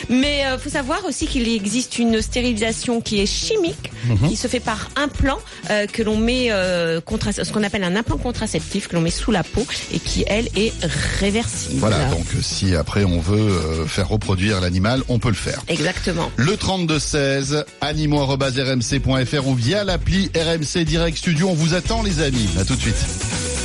[0.10, 4.30] Mais euh, faut savoir aussi qu'il existe une stérilisation qui est chimique, Mhm.
[4.30, 5.38] qui se fait par implant
[5.70, 9.12] euh, que l'on met euh, contra- ce qu'on appelle un implant contraceptif que l'on met
[9.12, 10.72] sous la peau et qui elle est
[11.20, 11.76] réversible.
[11.80, 15.62] Voilà, donc si après on veut faire reproduire l'animal, on peut le faire.
[15.68, 16.32] Exactement.
[16.38, 21.50] Le 3216, animaux.rmc.fr ou via l'appli RMC Direct Studio.
[21.50, 22.48] On vous attend les amis.
[22.60, 23.59] À tout de suite.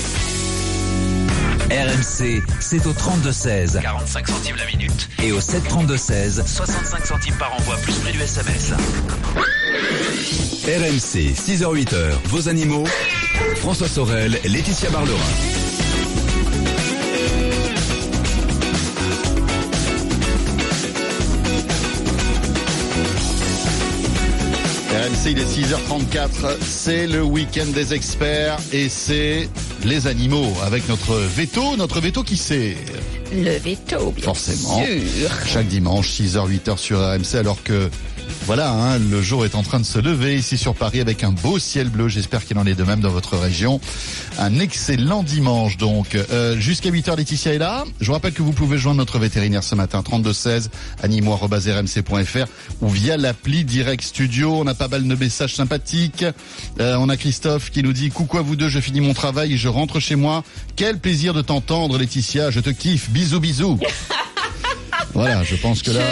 [1.74, 3.82] RMC, c'est au 32-16.
[3.82, 5.08] 45 centimes la minute.
[5.20, 6.46] Et au 732-16.
[6.46, 8.72] 65 centimes par envoi, plus prix du SMS.
[10.64, 12.84] RMC, 6h-8h, vos animaux.
[13.56, 15.63] François Sorel, Laetitia Barlerin.
[25.14, 26.56] RMC, il est 6h34.
[26.60, 29.48] C'est le week-end des experts et c'est
[29.84, 31.76] les animaux avec notre veto.
[31.76, 32.76] Notre veto qui c'est
[33.32, 34.78] Le veto, bien Forcément.
[34.84, 35.30] sûr.
[35.46, 37.88] chaque dimanche 6h 8h sur RMC alors que
[38.46, 41.32] voilà, hein, le jour est en train de se lever ici sur Paris avec un
[41.32, 42.08] beau ciel bleu.
[42.08, 43.80] J'espère qu'il en est de même dans votre région.
[44.38, 46.14] Un excellent dimanche donc.
[46.14, 47.84] Euh, Jusqu'à 8h, Laetitia est là.
[48.00, 50.70] Je vous rappelle que vous pouvez joindre notre vétérinaire ce matin, 3216
[51.02, 52.46] animaux.rmc.fr
[52.82, 54.60] ou via l'appli Direct Studio.
[54.60, 56.24] On a pas mal de messages sympathiques.
[56.80, 59.54] Euh, on a Christophe qui nous dit coucou à vous deux, je finis mon travail
[59.54, 60.44] et je rentre chez moi.
[60.76, 63.08] Quel plaisir de t'entendre Laetitia, je te kiffe.
[63.08, 63.78] Bisous bisous.
[65.14, 66.02] Voilà, je pense que là,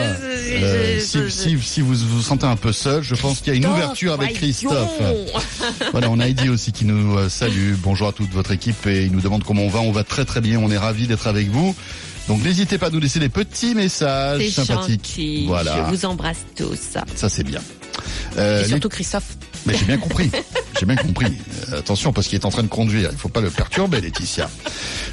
[0.61, 3.59] euh, si, si, si vous vous sentez un peu seul, je pense qu'il y a
[3.59, 5.01] une ouverture avec Christophe.
[5.93, 7.75] Voilà, on a Heidi aussi qui nous euh, salue.
[7.79, 9.81] Bonjour à toute votre équipe et il nous demande comment on va.
[9.81, 10.59] On va très très bien.
[10.59, 11.75] On est ravis d'être avec vous.
[12.29, 15.07] Donc n'hésitez pas à nous laisser des petits messages sympathiques.
[15.07, 15.45] gentil.
[15.47, 16.79] Voilà, Je vous embrasse tous.
[17.15, 17.61] ça c'est bien.
[18.39, 19.37] Euh, Et surtout Christophe.
[19.67, 20.31] mais j'ai bien compris.
[20.83, 21.33] J'ai bien compris.
[21.73, 23.11] Euh, attention parce qu'il est en train de conduire.
[23.13, 24.51] Il faut pas le perturber, Laetitia.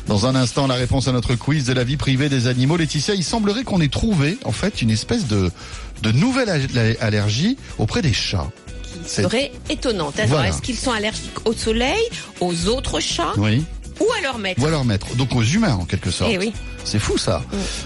[0.07, 2.75] Dans un instant, la réponse à notre quiz de la vie privée des animaux.
[2.75, 5.51] Laetitia, il semblerait qu'on ait trouvé, en fait, une espèce de,
[6.01, 8.49] de nouvelle al- allergie auprès des chats.
[9.03, 10.17] Qui serait étonnante.
[10.17, 10.49] Alors, Voilà.
[10.49, 12.01] est-ce qu'ils sont allergiques au soleil,
[12.39, 13.63] aux autres chats Oui.
[13.99, 15.15] Ou à leur maître Ou à leur maître.
[15.15, 16.31] Donc aux humains, en quelque sorte.
[16.33, 16.53] Eh oui.
[16.83, 17.43] C'est fou ça.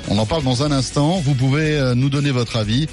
[0.10, 1.20] On en parle dans un instant.
[1.20, 2.88] Vous pouvez euh, nous donner votre avis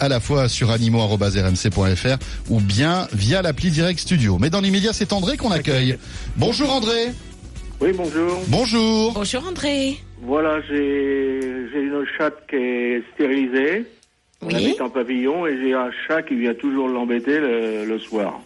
[0.00, 2.16] à la fois sur animaux.rmc.fr
[2.50, 4.38] ou bien via l'appli Direct Studio.
[4.40, 5.96] Mais dans l'immédiat, c'est André qu'on accueille.
[6.36, 7.12] Bonjour André.
[7.80, 8.40] Oui, bonjour.
[8.48, 9.12] Bonjour.
[9.14, 9.96] Bonjour André.
[10.22, 11.40] Voilà, j'ai
[11.72, 13.84] j'ai une chatte qui est stérilisée.
[14.42, 14.54] On Oui.
[14.56, 18.40] habite en pavillon et j'ai un chat qui vient toujours l'embêter le, le soir.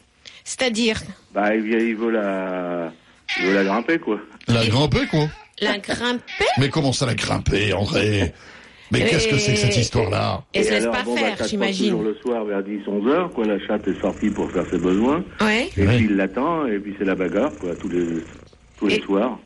[0.45, 1.01] C'est-à-dire?
[1.35, 2.93] Bah, il, vient, il veut la,
[3.39, 4.19] il veut la grimper, quoi?
[4.49, 5.29] La grimper quoi?
[5.61, 6.45] La grimper?
[6.59, 8.33] Mais comment ça la grimper, André
[8.91, 10.43] Mais qu'est-ce que c'est que cette histoire-là?
[10.55, 11.85] et se laisse alors, pas bon, bah, faire, ça se passe j'imagine.
[11.91, 13.45] toujours le soir vers 10-11 heures, quoi.
[13.47, 15.23] La chatte est sortie pour faire ses besoins.
[15.41, 15.69] Ouais.
[15.77, 15.97] Et Ouais.
[15.99, 18.07] puis il l'attend, et puis c'est la bagarre, quoi, tous les,
[18.79, 19.39] tous les Et- soirs.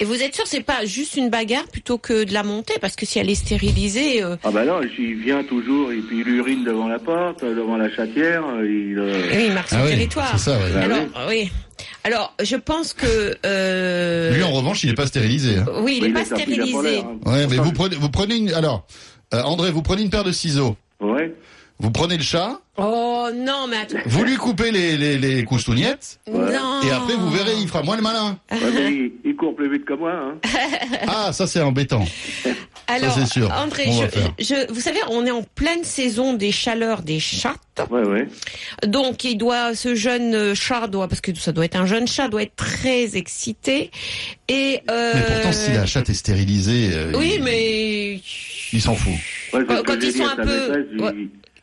[0.00, 2.94] Et vous êtes sûr c'est pas juste une bagarre plutôt que de la monter parce
[2.94, 6.28] que si elle est stérilisée, euh, Ah bah non, il vient toujours, et puis il
[6.28, 8.96] urine devant la porte, devant la chatière, il...
[8.98, 10.38] euh, oui, il marque son Ah oui, territoire.
[10.38, 10.72] c'est ça, ouais.
[10.72, 11.34] Bah Alors oui.
[11.44, 11.50] oui.
[12.04, 15.56] Alors je pense que euh, Lui en revanche, il est pas stérilisé.
[15.58, 15.66] hein.
[15.80, 16.98] oui, il oui, est pas stérilisé.
[17.00, 17.18] hein.
[17.26, 18.52] Ouais, mais vous prenez, vous prenez une.
[18.54, 18.86] Alors,
[19.34, 20.76] euh, André, vous prenez une paire de ciseaux.
[21.00, 21.34] Ouais.
[21.80, 23.98] Vous prenez le chat, Oh non, mais attends.
[24.06, 25.72] vous lui coupez les les, les Ouais.
[26.26, 26.80] Non.
[26.82, 28.38] et après vous verrez, il fera moins le malin.
[28.50, 30.38] Ouais, mais il, il court plus vite que moi, hein.
[31.06, 32.04] Ah, ça c'est embêtant.
[32.90, 33.52] Alors, c'est sûr.
[33.52, 33.84] André,
[34.38, 37.58] je, vous savez, on est en pleine saison des chaleurs des chattes.
[37.90, 38.26] Ouais, ouais.
[38.86, 42.08] Donc, il doit, ce jeune euh, chat doit, parce que ça doit être un jeune
[42.08, 43.90] chat, doit être très excité.
[44.48, 48.20] Et euh, Mais pourtant, si la chatte est stérilisée, euh, oui, il, mais
[48.72, 49.12] il s'en fout.
[49.52, 50.86] Ouais, Quand- ils sont un peu- maîtresse,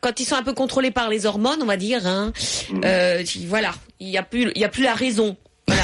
[0.06, 2.32] quand ils sont un peu contrôlés par les hormones, on va dire, hein,
[2.70, 2.80] Mm.
[2.84, 5.36] euh, voilà, il y a plus, il y a plus la raison.
[5.68, 5.82] Voilà.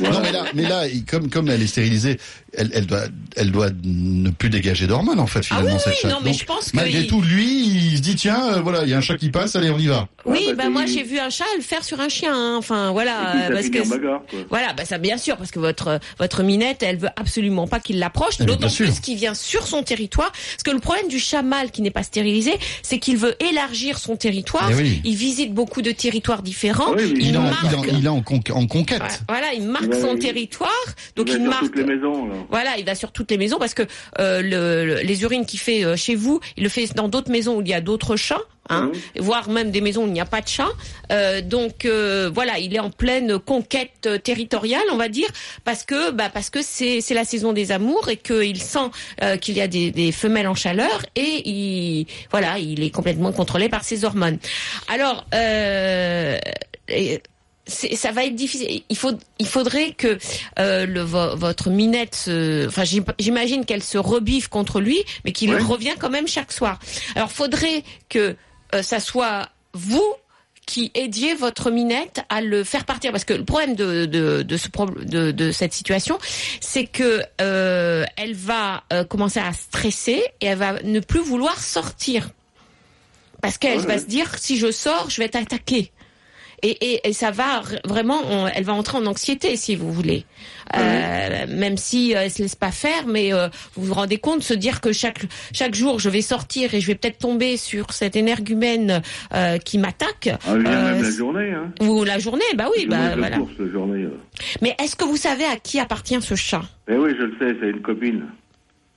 [0.00, 2.18] Non, mais là, mais là, il- comme comme elle est stérilisée,
[2.56, 3.02] elle, elle doit,
[3.36, 6.10] elle doit ne plus dégager d'hormones en fait Ah finalement oui, cette oui, chatte.
[6.10, 8.60] non, mais Donc, je pense que malgré il- tout, lui, il se dit tiens, euh,
[8.60, 10.08] voilà, il y a un chat qui passe, allez, on y va.
[10.24, 12.32] oui, Ouais, bah parce moi j'ai vu un chat le faire sur un chien.
[12.34, 12.56] hein.
[12.56, 14.22] Enfin voilà, puis, ça parce que bagarre.
[14.48, 17.98] Voilà, bah ça bien sûr, parce que votre votre minette, elle veut absolument pas qu'il
[17.98, 20.32] l'approche, Eh d'autant plus qu'il vient sur son territoire.
[20.32, 22.52] Parce que le problème du chat mâle qui n'est pas stérilisé,
[22.82, 24.70] c'est qu'il veut élargir son territoire.
[24.72, 25.00] Eh oui.
[25.04, 26.94] Il visite beaucoup de territoires différents.
[26.96, 29.02] Ah Il, est en, marque, il, est en- il est en, con- en conquête.
[29.02, 30.70] Ouais, voilà, il marque Ouais, son il- territoire,
[31.16, 31.62] donc va il sur marque.
[31.64, 32.34] toutes les maisons, là.
[32.50, 33.82] Voilà, il va sur toutes les maisons parce que
[34.18, 37.30] euh, le, le- les urines qu'il fait euh, chez vous, il le fait dans d'autres
[37.30, 38.42] maisons où il y a d'autres chats.
[38.72, 40.68] Hein, voire même des maisons où il n'y a pas de chats.
[41.10, 45.28] Euh, donc euh, voilà, il est en pleine conquête euh, territoriale, on va dire,
[45.64, 48.90] parce que bah parce que c'est c'est la saison des amours et qu'il sent
[49.24, 53.32] euh, qu'il y a des, des femelles en chaleur et il voilà, il est complètement
[53.32, 54.38] contrôlé par ses hormones.
[54.86, 56.38] Alors euh,
[56.88, 57.20] et-
[57.70, 58.82] ça va être difficile.
[58.88, 60.18] Il faut, il faudrait que
[60.58, 65.32] euh, le, vo- votre minette, se- enfin j'im- j'imagine qu'elle se rebiffe contre lui, mais
[65.32, 65.62] qu'il Ouais.
[65.62, 66.78] revient quand même chaque soir.
[67.16, 68.36] Alors faudrait que
[68.74, 70.04] euh, ça soit vous
[70.66, 74.56] qui aidiez votre minette à le faire partir parce que le problème de de de,
[74.56, 74.68] ce
[75.04, 76.16] de, de cette situation
[76.60, 81.58] c'est que euh, elle va euh, commencer à stresser et elle va ne plus vouloir
[81.58, 82.30] sortir
[83.42, 85.90] parce qu'elle Ouais, va se dire si je sors je vais être attaquée
[86.62, 90.24] et, et, et ça va vraiment, on- elle va entrer en anxiété si vous voulez,
[90.76, 94.42] Euh, même si euh, elle se laisse pas faire, mais euh, vous vous rendez compte
[94.42, 97.92] se dire que chaque chaque jour je vais sortir et je vais peut-être tomber sur
[97.92, 99.02] cette énergumène
[99.34, 101.72] euh, qui m'attaque Ah, même la journée, hein.
[101.80, 103.38] ou la journée, bah oui, bah voilà.
[103.38, 104.06] course, journée.
[104.62, 106.62] Mais est-ce que vous savez à qui appartient ce chat?
[106.88, 108.26] Eh oui, je le sais, c'est une copine.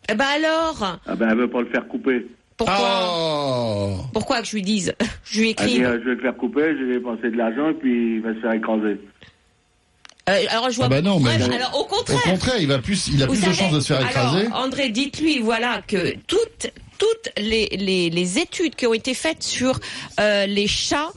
[0.10, 2.28] Eh ben alors, Ah ben, elle veut pas le faire couper.
[2.58, 4.94] Pourquoi Oh Pourquoi que je lui dise
[5.26, 5.84] Je lui dit, écris.
[5.84, 8.34] euh, je vais le faire couper, je vais dépenser de l'argent, et puis il va
[8.34, 9.00] se faire écraser.
[10.30, 10.86] Euh, alors je vois.
[10.86, 12.22] Ah bah non, mais- alors au Au contraire.
[12.24, 14.46] contraire, il va plus, il a Vous plus de chances de se faire écraser.
[14.46, 19.80] Alors, André, dites-lui voilà que toutes toutes les, les, études qui ont été faites sur
[20.20, 21.12] euh, les chats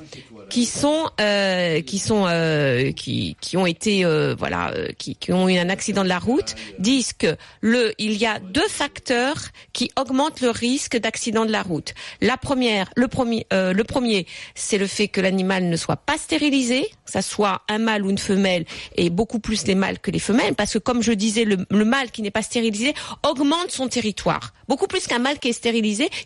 [0.50, 4.04] qui sont euh, qui sont euh, qui qui ont été
[4.38, 8.26] voilà qui, qui ont eu un accident de la route disent que le il y
[8.26, 9.36] a deux facteurs
[9.72, 11.94] qui augmentent le risque d'accident de la route.
[12.20, 16.82] La première, le premier, le premier, c'est le fait que l'animal ne soit pas stérilisé,
[17.04, 18.64] que ça soit un mâle ou une femelle,
[18.96, 21.84] et beaucoup plus les mâles que les femelles, parce que comme je disais, le, le
[21.84, 22.94] mâle qui n'est pas stérilisé
[23.28, 25.65] augmente son territoire, beaucoup plus qu'un mâle qui est stérilisé,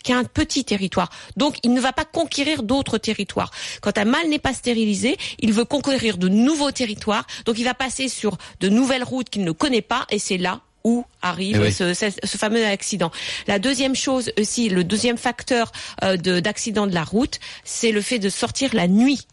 [0.02, 1.10] qui a un petit territoire.
[1.36, 3.50] Donc il ne va pas conquérir d'autres territoires.
[3.80, 7.74] Quand un mâle n'est pas stérilisé, il veut conquérir de nouveaux territoires, donc il va
[7.74, 11.66] passer sur de nouvelles routes qu'il ne connaît pas, et c'est là où arrive Eh
[11.66, 11.72] oui.
[11.72, 13.10] ce, ce- ce fameux accident.
[13.46, 15.72] La deuxième chose aussi, le deuxième facteur
[16.04, 19.26] euh, de- d'accident de la route, c'est le fait de sortir la nuit.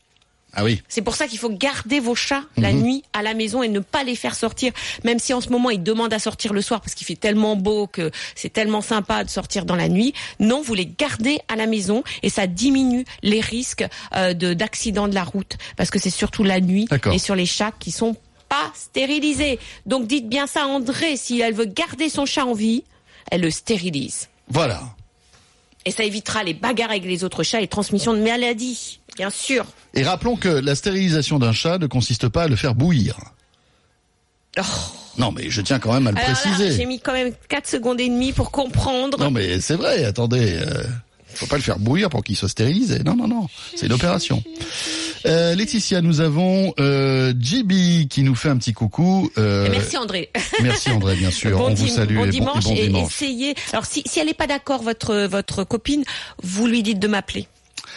[0.54, 0.82] Ah oui.
[0.88, 2.82] C'est pour ça qu'il faut garder vos chats la Mhm.
[2.82, 4.72] nuit à la maison et ne pas les faire sortir,
[5.04, 7.56] même si en ce moment ils demandent à sortir le soir parce qu'il fait tellement
[7.56, 10.14] beau que c'est tellement sympa de sortir dans la nuit.
[10.40, 15.08] Non, vous les gardez à la maison et ça diminue les risques euh, de d'accident
[15.08, 18.16] de la route parce que c'est surtout la nuit et sur les chats qui sont
[18.50, 19.60] pas stérilisés.
[19.86, 22.84] Donc dites bien ça à André, si elle veut garder son chat en vie,
[23.30, 24.30] elle le stérilise.
[24.50, 24.82] Voilà.
[25.86, 29.66] Et ça évitera les bagarres avec les autres chats et transmission de maladies, bien sûr.
[29.94, 33.18] Et rappelons que la stérilisation d'un chat ne consiste pas à le faire bouillir.
[34.60, 34.62] Oh.
[35.18, 36.72] Non, mais je tiens quand même à le Alors préciser.
[36.72, 39.20] j'ai mis quand même 4 secondes et demie pour comprendre.
[39.20, 40.60] Non, mais c'est vrai, attendez.
[40.62, 40.84] Euh,
[41.34, 43.00] faut pas le faire bouillir pour qu'il soit stérilisé.
[43.04, 43.48] Non, non, non.
[43.76, 44.44] C'est une opération.
[45.26, 49.30] Euh, Laetitia, nous avons euh, JB qui nous fait un petit coucou.
[49.38, 50.30] Euh, Merci André.
[50.62, 51.58] merci André, bien sûr.
[51.58, 53.12] bon On vous salue bon et bon, et dimanche bon et dimanche.
[53.14, 53.56] essayez.
[53.74, 56.04] Alors si, si elle n'est pas d'accord votre votre copine,
[56.44, 57.48] vous lui dites de m'appeler.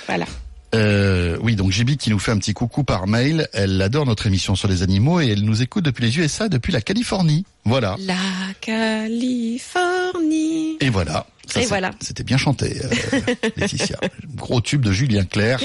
[0.07, 0.27] Voilà.
[0.75, 3.49] Euh, oui, donc JB qui nous fait un petit coucou par mail.
[3.53, 6.73] Elle adore notre émission sur les animaux et elle nous écoute depuis les USA, depuis
[6.73, 7.45] la Californie.
[7.65, 7.97] Voilà.
[8.01, 8.15] La
[8.61, 9.69] Californie.
[10.81, 11.27] Et voilà.
[11.51, 11.91] Ça, Et voilà.
[12.01, 13.21] C'était bien chanté, euh,
[13.57, 13.99] Laetitia.
[14.37, 15.61] Gros tube de Julien Clerc.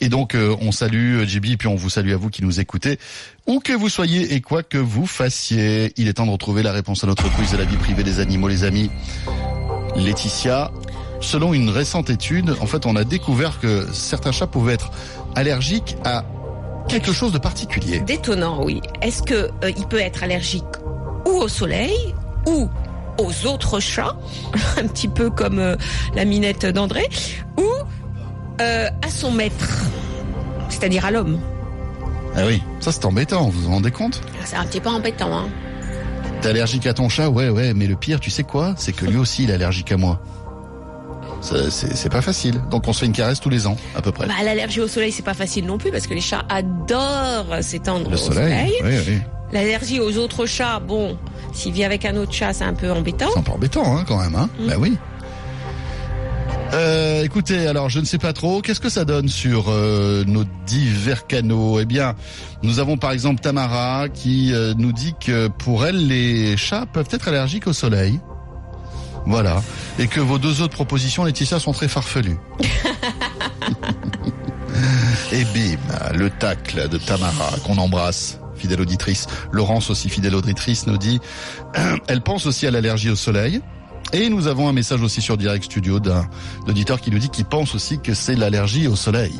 [0.00, 2.60] Et donc, euh, on salue euh, JB, puis on vous salue à vous qui nous
[2.60, 3.00] écoutez.
[3.48, 6.70] Où que vous soyez et quoi que vous fassiez, il est temps de retrouver la
[6.72, 8.90] réponse à notre quiz de la vie privée des animaux, les amis.
[9.96, 10.70] Laetitia,
[11.20, 14.90] selon une récente étude, en fait, on a découvert que certains chats pouvaient être
[15.34, 16.24] allergiques à
[16.88, 18.00] quelque chose de particulier.
[18.00, 18.80] Détonnant, oui.
[19.02, 20.64] Est-ce que euh, il peut être allergique
[21.26, 22.14] ou au soleil
[22.46, 22.68] ou
[23.18, 24.16] aux autres chats,
[24.76, 25.76] un petit peu comme euh,
[26.14, 27.08] la minette d'André,
[27.58, 27.68] ou
[28.60, 29.84] euh, à son maître,
[30.68, 31.40] c'est-à-dire à l'homme?
[32.36, 34.20] Ah oui, ça c'est embêtant, vous vous rendez compte?
[34.44, 35.48] C'est un petit peu embêtant, hein.
[36.40, 37.30] T'es allergique à ton chat?
[37.30, 38.74] Ouais, ouais, mais le pire, tu sais quoi?
[38.76, 40.20] C'est que lui aussi, il est allergique à moi.
[41.44, 42.60] C'est pas facile.
[42.70, 44.26] Donc on se fait une caresse tous les ans, à peu près.
[44.26, 48.08] Bah, l'allergie au soleil, c'est pas facile non plus parce que les chats adorent s'étendre
[48.08, 49.18] Le au soleil, oui, oui.
[49.52, 51.16] L'allergie aux autres chats, bon,
[51.52, 53.28] s'il vit avec un autre chat, c'est un peu embêtant.
[53.32, 54.66] C'est un peu embêtant, hein, quand même, hein Mm.
[54.66, 54.96] Bah oui.
[56.72, 60.42] Euh, écoutez, alors je ne sais pas trop, qu'est-ce que ça donne sur euh, nos
[60.66, 61.78] divers canaux?
[61.78, 62.14] Eh bien,
[62.64, 67.08] nous avons par exemple Tamara qui euh, nous dit que pour elle, les chats peuvent
[67.12, 68.18] être allergiques au soleil.
[69.26, 69.62] Voilà.
[69.98, 72.38] Et que vos deux autres propositions, Laetitia, sont très farfelues.
[75.32, 75.78] Et bim,
[76.14, 79.26] le tacle de Tamara qu'on embrasse fidèle auditrice.
[79.52, 81.20] Laurence aussi, fidèle auditrice, nous dit,
[82.06, 83.60] elle pense aussi à l'allergie au soleil.
[84.12, 86.28] Et nous avons un message aussi sur Direct Studio d'un
[86.68, 89.34] auditeur qui nous dit qu'il pense aussi que c'est l'allergie au soleil.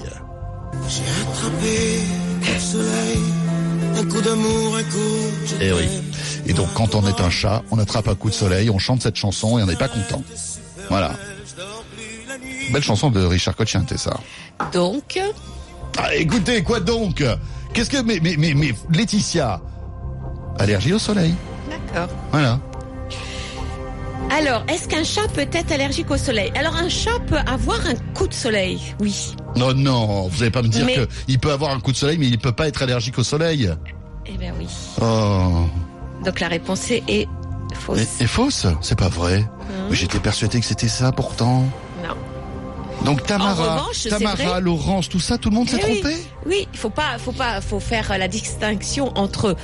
[0.89, 2.01] J'ai attrapé
[2.41, 3.19] le soleil,
[3.97, 5.61] un coup d'amour, un coup.
[5.61, 5.89] Et Eh oui.
[6.47, 9.03] Et donc quand on est un chat, on attrape un coup de soleil, on chante
[9.03, 10.23] cette chanson et on n'est pas content.
[10.89, 11.13] Voilà.
[12.73, 14.17] Belle chanson de Richard Cochiante, ça.
[14.73, 15.19] Donc,
[15.99, 17.23] Ah, écoutez, quoi donc?
[17.73, 18.03] Qu'est-ce que...
[18.03, 19.61] Mais, mais, mais, mais, Laetitia,
[20.59, 21.35] allergie au soleil.
[21.71, 22.09] d'accord.
[22.33, 22.59] Voilà.
[24.31, 26.51] Alors, est-ce qu'un chat peut être allergique au soleil?
[26.57, 29.35] Alors, un chat peut avoir un coup de soleil, oui.
[29.55, 31.97] Non, non, vous allez pas me dire Mais- que il peut avoir un coup de
[31.97, 33.71] soleil, mais il peut pas être allergique au soleil.
[34.27, 34.67] Eh bien oui.
[35.01, 35.67] Oh,
[36.25, 37.29] Donc la réponse est-
[37.75, 37.99] fausse.
[38.19, 38.67] mais est fausse?
[38.81, 39.45] C'est pas vrai.
[39.91, 41.65] Mais j'étais persuadé que c'était ça pourtant.
[42.03, 42.15] Non.
[43.05, 46.01] Donc Tamara, revanche, Tamara, Laurence, tout ça, tout le monde s'est Eh oui.
[46.01, 46.17] trompé?
[46.47, 49.57] Oui, il faut pas, faut pas, faut faire la distinction entre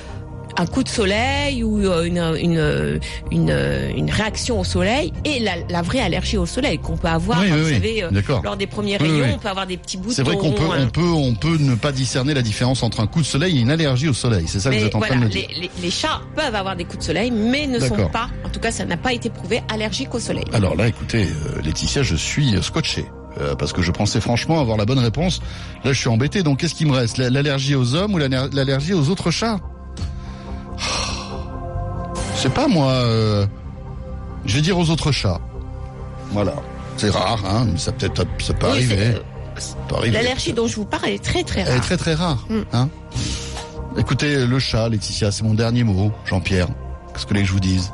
[0.59, 3.51] un coup de soleil ou euh, une, une, une,
[3.97, 7.47] une réaction au soleil et la, la vraie allergie au soleil qu'on peut avoir, Oui,
[7.51, 9.31] hein, oui, vous savez, euh, lors des premiers rayons, oui.
[9.35, 10.15] on peut avoir des petits boutons.
[10.15, 10.87] C'est vrai qu'on peut, hein.
[10.87, 13.61] on peut, on peut ne pas discerner la différence entre un coup de soleil et
[13.61, 14.45] une allergie au soleil.
[14.47, 15.47] C'est ça que vous êtes en voilà, train de me dire.
[15.55, 18.49] les, les, les chats peuvent avoir des coups de soleil, mais ne sont pas, en
[18.49, 20.45] tout cas, ça n'a pas été prouvé, allergiques au soleil.
[20.53, 23.05] Alors là, écoutez, euh, Laetitia, je suis scotché.
[23.41, 25.41] euh, parce que je pensais franchement avoir la bonne réponse.
[25.85, 26.43] Là, je suis embêté.
[26.43, 27.17] Donc, qu'est-ce qui me reste?
[27.17, 29.61] La- L'allergie aux hommes ou l'allergie aux autres chats?
[32.42, 32.90] Sais pas, moi.
[32.90, 33.46] euh,
[34.46, 35.40] je vais dire aux autres chats.
[36.33, 36.55] Voilà.
[36.96, 37.66] C'est rare, hein.
[37.72, 39.14] mais Ça peut-être, ça peut Oui, arriver.
[40.11, 41.81] L'allergie dont je vous parle, elle est très très Elle est rare.
[41.83, 42.46] très très rare.
[42.48, 42.61] Mm.
[42.72, 42.88] Hein
[43.98, 46.12] Écoutez, le chat, Laetitia, c'est mon dernier mot.
[46.24, 46.68] Jean-Pierre,
[47.12, 47.92] qu'est-ce que que je vous dise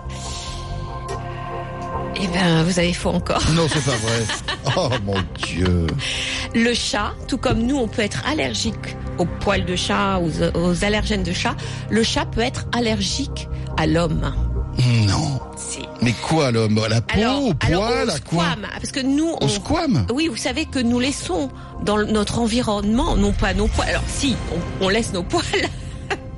[2.20, 3.42] Eh ben, vous avez faux encore.
[3.54, 4.24] Non, c'est pas vrai.
[4.76, 5.14] Oh mon
[5.46, 5.86] Dieu.
[6.54, 10.84] Le chat, tout comme nous, on peut être allergique aux poils de chat, aux, aux
[10.84, 11.54] allergènes de chat.
[11.88, 14.32] Le chat peut être allergique à l'homme.
[15.06, 15.40] Non.
[15.56, 15.80] Si.
[16.02, 16.80] Mais quoi l'homme?
[16.88, 18.44] La peau, Alors, au alors poil, on à quoi?
[18.44, 20.06] squame, parce que nous, Au on, squam?
[20.12, 21.50] Oui, vous savez que nous laissons
[21.82, 23.88] dans notre environnement, non pas nos poils.
[23.88, 24.36] Alors si,
[24.80, 25.42] on, on laisse nos poils.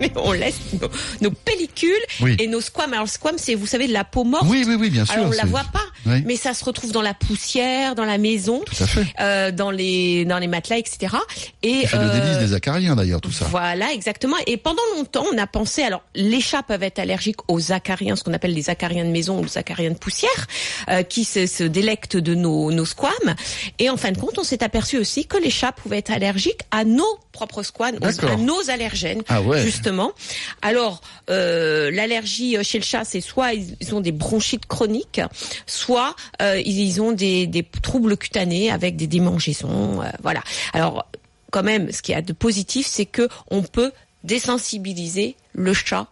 [0.01, 0.89] Mais on laisse nos,
[1.21, 2.37] nos pellicules Oui.
[2.39, 2.93] et nos squames.
[2.93, 4.45] Alors le squam, c'est, vous savez, de la peau morte.
[4.47, 5.15] Oui, oui, oui, bien sûr.
[5.15, 6.23] Alors on la voit pas, Oui.
[6.27, 9.07] mais ça se retrouve dans la poussière, dans la maison, Tout à fait.
[9.21, 11.17] euh, dans les dans les matelas, etc.
[11.63, 13.47] Et fait le euh, délice des acariens d'ailleurs, tout ça.
[13.51, 14.37] Voilà, exactement.
[14.47, 18.25] Et pendant longtemps, on a pensé, alors les chats peuvent être allergiques aux acariens, ce
[18.25, 20.47] qu'on appelle les acariens de maison ou les acariens de poussière,
[20.91, 23.35] euh, qui se, se délectent de nos, nos squames.
[23.79, 26.61] Et en fin de compte, on s'est aperçu aussi que les chats pouvaient être allergiques
[26.71, 27.19] à nos
[28.01, 28.31] D'accord.
[28.31, 29.63] à nos allergènes, Ah ouais.
[29.63, 30.13] justement.
[30.63, 35.21] Alors, euh, l'allergie chez le chat, c'est soit ils ont des bronchites chroniques,
[35.67, 40.03] soit euh, ils ils ont des, des troubles cutanés avec des démangeaisons.
[40.03, 40.43] euh, voilà.
[40.73, 41.07] Alors,
[41.51, 43.93] quand même, ce qu'il y a de positif, c'est que on peut
[44.25, 46.07] désensibiliser le chat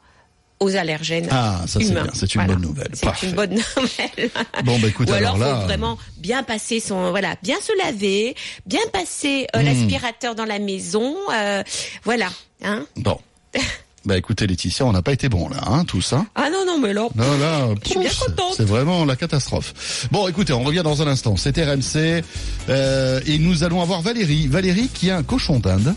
[0.60, 2.02] aux allergènes Ah, ça c'est humains.
[2.04, 2.54] bien, c'est une Voilà.
[2.54, 2.90] bonne nouvelle.
[2.94, 4.30] C'est une bonne nouvelle.
[4.64, 5.60] Bon, bah écoute, Ou alors, alors là.
[5.60, 8.34] faut vraiment bien passer son, voilà, bien se laver,
[8.66, 9.58] bien passer Hmm.
[9.58, 11.62] euh, l'aspirateur dans la maison, euh,
[12.04, 12.28] voilà,
[12.64, 12.84] hein.
[12.96, 13.18] Bon.
[14.06, 16.24] Bah écoutez Laetitia, on n'a pas été bon là, hein, tout ça.
[16.36, 18.54] Ah non non, mais alors, Non, là, Je suis bien contente.
[18.56, 20.06] c'est vraiment la catastrophe.
[20.12, 21.36] Bon, écoutez, on revient dans un instant.
[21.36, 22.22] C'est RMC
[22.68, 24.46] euh, et nous allons avoir Valérie.
[24.46, 25.92] Valérie qui a un cochon d'Inde.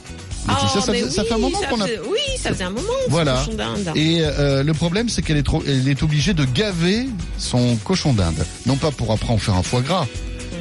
[0.47, 1.85] Oh, ça, faisait- fait un moment qu'on a.
[1.85, 2.87] Oui, ça faisait un moment.
[3.09, 3.43] Voilà.
[3.45, 3.91] cochon d'Inde.
[3.95, 8.13] Et euh, le problème, c'est qu'elle est, trop, elle est obligée de gaver son cochon
[8.13, 8.45] d'Inde.
[8.65, 10.07] Non pas pour après en faire un foie gras,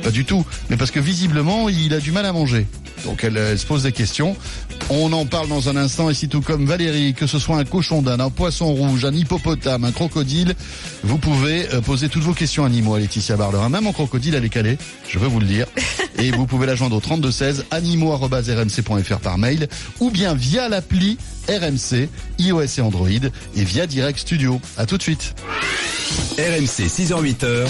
[0.03, 2.67] pas du tout, mais parce que visiblement, il a du mal à manger.
[3.05, 4.37] Donc elle, elle se pose des questions.
[4.91, 7.65] On en parle dans un instant, et si tout comme Valérie, que ce soit un
[7.65, 10.55] cochon d'Inde, un poisson rouge, un hippopotame, un crocodile,
[11.05, 13.69] vous pouvez euh, poser toutes vos questions animaux à Laetitia Barlerin.
[13.69, 15.67] Même en crocodile, elle est calée, je veux vous le dire.
[16.19, 19.69] Et vous pouvez la joindre au 3216 animaux.rmc.fr par mail
[20.01, 21.17] ou bien via l'appli
[21.49, 22.09] RMC,
[22.39, 24.61] iOS et Android et via Direct Studio.
[24.77, 25.35] À tout de suite.
[26.39, 27.67] RMC 6h-8h,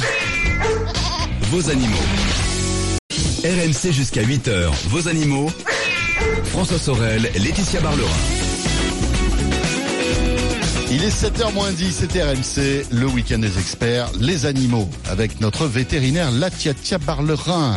[1.51, 1.97] vos animaux.
[3.45, 5.49] RMC jusqu'à 8h, vos animaux.
[6.47, 8.09] François Sorel, Laetitia Barlerin.
[10.91, 15.67] Il est 7h moins 10, c'est RMC, le week-end des experts, les animaux, avec notre
[15.67, 17.77] vétérinaire Latiatia Barlerin.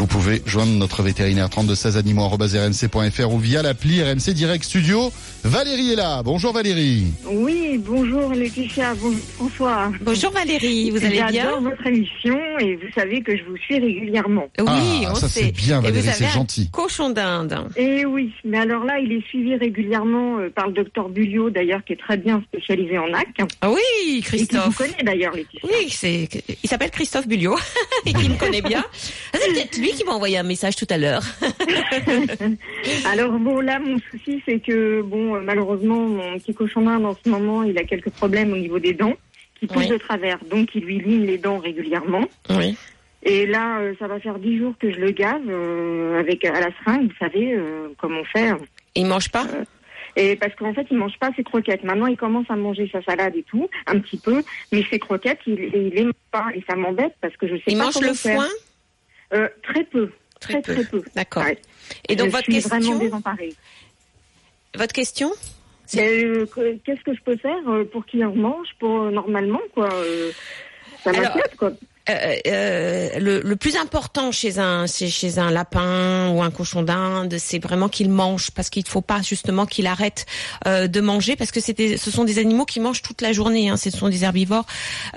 [0.00, 5.12] Vous pouvez joindre notre vétérinaire 3216 animaux.rmc.fr ou via l'appli RMC Direct Studio.
[5.44, 6.22] Valérie est là.
[6.22, 7.04] Bonjour Valérie.
[7.30, 9.92] Oui, bonjour Laetitia, bonjour François.
[10.00, 13.78] Bonjour Valérie, vous allez bien J'adore votre émission et vous savez que je vous suis
[13.78, 14.48] régulièrement.
[14.58, 14.64] Oui,
[15.06, 15.44] Ah, on ça, sait.
[15.44, 16.70] c'est bien, Valérie, c'est un gentil.
[16.70, 17.58] Cochon d'Inde.
[17.76, 21.84] Et oui, mais alors là, il est suivi régulièrement euh, par le docteur Bulliot, d'ailleurs,
[21.84, 23.26] qui est très bien spécialisé en AC.
[23.60, 24.76] Ah oui, Et qui vous Christophe.
[24.78, 25.60] connaît d'ailleurs, Laetitia.
[25.64, 26.26] Oui, c'est,
[26.62, 27.56] il s'appelle Christophe Bulliot
[28.06, 28.82] et qui me connaît bien.
[29.32, 31.22] Ah, C'est peut-être lui qui m'a envoyé un message tout à l'heure.
[33.10, 37.16] Alors bon, là, mon souci, c'est que bon, euh, malheureusement, mon petit cochon d'Inde en
[37.22, 39.14] ce moment, il a quelques problèmes au niveau des dents
[39.58, 39.88] qui poussent Oui.
[39.88, 42.24] de travers, donc il lui lime les dents régulièrement.
[42.50, 42.76] Oui.
[43.22, 46.58] Et là, euh, ça va faire dix jours que je le gave euh, avec à
[46.60, 48.52] la seringue, vous savez, euh, comme on fait.
[48.94, 49.46] Il mange pas?
[50.16, 51.84] Et parce qu'en fait, il mange pas ses croquettes.
[51.84, 55.38] Maintenant, il commence à manger sa salade et tout, un petit peu, mais ses croquettes,
[55.46, 57.94] il, il les mange pas et ça m'embête parce que je sais Il pas mange
[57.94, 58.36] comment le faire.
[58.36, 58.48] foin?
[59.32, 60.10] Euh, Très peu,
[60.40, 60.74] Très très peu.
[60.74, 61.02] très peu.
[61.14, 61.44] D'accord.
[61.44, 61.58] Ouais.
[62.08, 63.54] Et donc je votre suis vraiment question désemparée.
[64.76, 65.30] Votre question
[65.94, 69.10] Mais, euh, que- Qu'est-ce que je peux faire euh, pour qu'il en mange pour euh,
[69.10, 70.30] normalement quoi euh,
[71.04, 71.72] Ça Alors, m'inquiète quoi.
[72.10, 77.58] Euh, euh, le, plus important chez un chez un lapin ou un cochon d'Inde, c'est
[77.58, 80.26] vraiment qu'il mange parce qu'il ne faut pas justement qu'il arrête
[80.66, 83.68] euh, de manger parce que ce sont des animaux qui mangent toute la journée.
[83.68, 84.66] Hein, ce sont des herbivores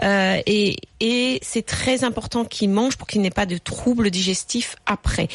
[0.01, 5.27] et c'est très important qu'il mange pour qu'il n'ait pas de troubles digestifs après.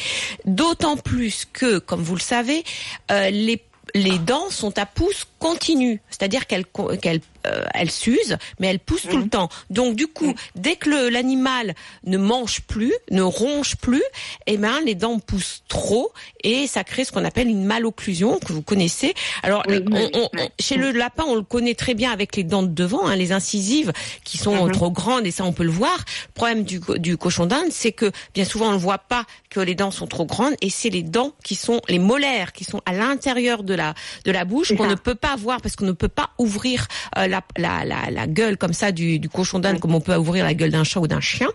[0.45, 2.63] D'autant plus que, comme vous le savez,
[3.09, 3.61] les
[3.95, 6.65] les dents sont à pouce continu, c'est-à-dire qu'elles
[7.01, 9.49] qu'elles euh, elles s'usent, mais elles poussent tout le temps.
[9.69, 11.73] Donc du coup, dès que l'animal
[12.05, 14.03] ne mange plus, ne ronge plus,
[14.47, 16.11] eh ben les dents poussent trop
[16.43, 19.13] et ça crée ce qu'on appelle une malocclusion que vous connaissez.
[19.43, 20.41] Alors Oui, on- oui, on- oui.
[20.43, 23.15] on- chez le lapin, on le connaît très bien avec les dents de devant, hein,
[23.15, 23.91] les incisives
[24.23, 24.71] qui sont Mhm.
[24.71, 25.97] trop grandes et ça on peut le voir.
[26.27, 29.25] Le problème du, co- du cochon d'Inde, c'est que bien souvent on ne voit pas
[29.49, 32.63] que les dents sont trop grandes et c'est les dents qui sont les molaires qui
[32.63, 33.93] sont à l'intérieur de la
[34.25, 36.87] de la bouche qu'on ne peut pas voir parce qu'on ne peut pas ouvrir
[37.17, 40.15] euh, la, la, la, la gueule comme ça du, du cochon d'Inde comme on peut
[40.15, 41.49] ouvrir la gueule d'un chat ou d'un chien.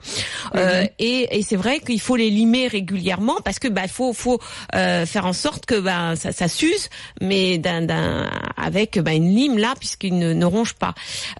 [0.54, 4.40] Euh, et et c'est vrai qu'il faut les limer régulièrement parce que bah faut faut
[4.74, 6.88] euh, faire en sorte que bah ça, ça s'use
[7.20, 10.94] mais d'un d'un avec bah, une lime là puisqu'il ne, ne ronge pas.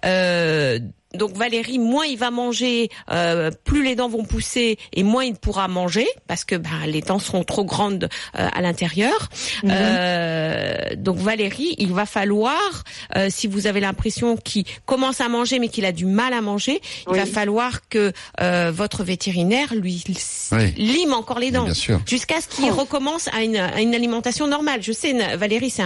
[0.05, 0.79] Euh,
[1.15, 5.35] donc Valérie, moins il va manger, euh, plus les dents vont pousser et moins il
[5.35, 9.29] pourra manger parce que bah, les dents seront trop grandes euh, à l'intérieur.
[9.65, 12.83] Euh, donc Valérie, il va falloir,
[13.15, 16.41] euh, si vous avez l'impression qu'il commence à manger mais qu'il a du mal à
[16.41, 17.19] manger, il Oui.
[17.19, 18.11] va falloir que
[18.41, 20.03] euh, votre vétérinaire lui
[20.51, 20.73] Oui.
[20.77, 21.67] lime encore les dents
[22.05, 24.81] jusqu'à ce qu'il recommence à une, à une alimentation normale.
[24.81, 25.83] Je sais, Valérie, c'est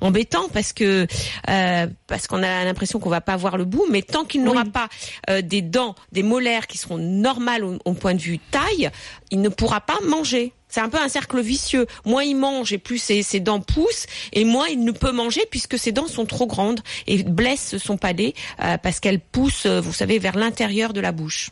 [0.00, 1.06] embêtant parce que
[1.48, 4.64] euh, parce qu'on a l'impression qu'on va pas voir le bout, mais tant qu'il n'aura
[4.72, 4.88] pas
[5.30, 8.90] euh, des dents, des molaires qui seront normales au, point de vue taille,
[9.30, 10.52] il ne pourra pas manger.
[10.68, 11.86] C'est un peu un cercle vicieux.
[12.04, 15.42] Moins il mange et plus ses, ses dents poussent, et moins il ne peut manger
[15.50, 19.80] puisque ses dents sont trop grandes et blessent son palais euh, parce qu'elles poussent, euh,
[19.80, 21.50] vous savez, vers l'intérieur de la bouche.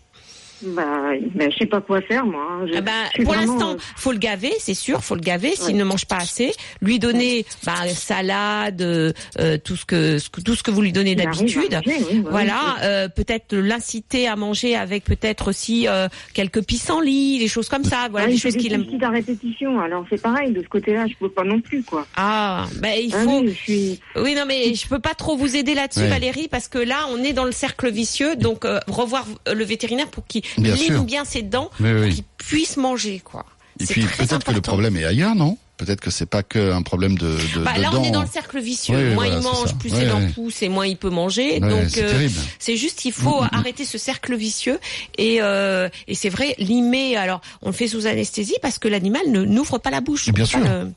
[0.63, 2.45] Bah, ben, je sais pas quoi faire moi.
[2.51, 2.67] hein.
[2.71, 5.15] Je- Ah bah, je suis pour vraiment, l'instant, euh, faut le gaver, c'est sûr, faut
[5.15, 5.73] le gaver s'il Ouais.
[5.81, 6.53] ne mange pas assez.
[6.83, 11.15] Lui donner bah, salade, euh, euh, tout ce que, tout ce que vous lui donnez
[11.15, 11.73] d'habitude.
[11.73, 12.81] manger, oui, oui, Voilà, oui.
[12.85, 18.09] euh, peut-être l'inciter à manger avec peut-être aussi euh, quelques pissenlits, des choses comme ça.
[18.11, 18.85] Voilà, Ah, des choses qu'il aime.
[19.03, 22.07] à répétition, alors c'est pareil, de ce côté-là, je peux pas non plus, quoi.
[22.17, 23.41] Ah, ben il Ah faut.
[23.41, 24.01] oui, je suis...
[24.17, 26.09] Oui, non, mais je peux pas trop vous aider là-dessus, Ouais.
[26.09, 28.37] Valérie, parce que là, on est dans le cercle vicieux.
[28.37, 31.03] Donc, euh, revoir le vétérinaire pour qu'il Bien sûr.
[31.05, 33.45] bien ses dents, Oui, pour qu'il puisse manger, quoi.
[33.81, 35.57] Et puis peut-être que le problème est ailleurs, non?
[35.79, 38.19] Peut-être que c'est pas qu'un problème de, de, Bah, de là, on est dents.
[38.19, 38.95] dans le cercle vicieux.
[38.95, 41.53] Oui, moins voilà, il mange, plus ses dents poussent et moins il peut manger.
[41.53, 42.29] Ouais, Donc, c'est euh,
[42.59, 44.79] c'est juste qu'il faut arrêter ce cercle vicieux.
[45.17, 49.23] Et, euh, et c'est vrai, limer, alors, on le fait sous anesthésie parce que l'animal
[49.29, 50.29] ne n'ouvre pas la bouche.
[50.29, 50.59] Bien sûr.
[50.59, 50.93] le-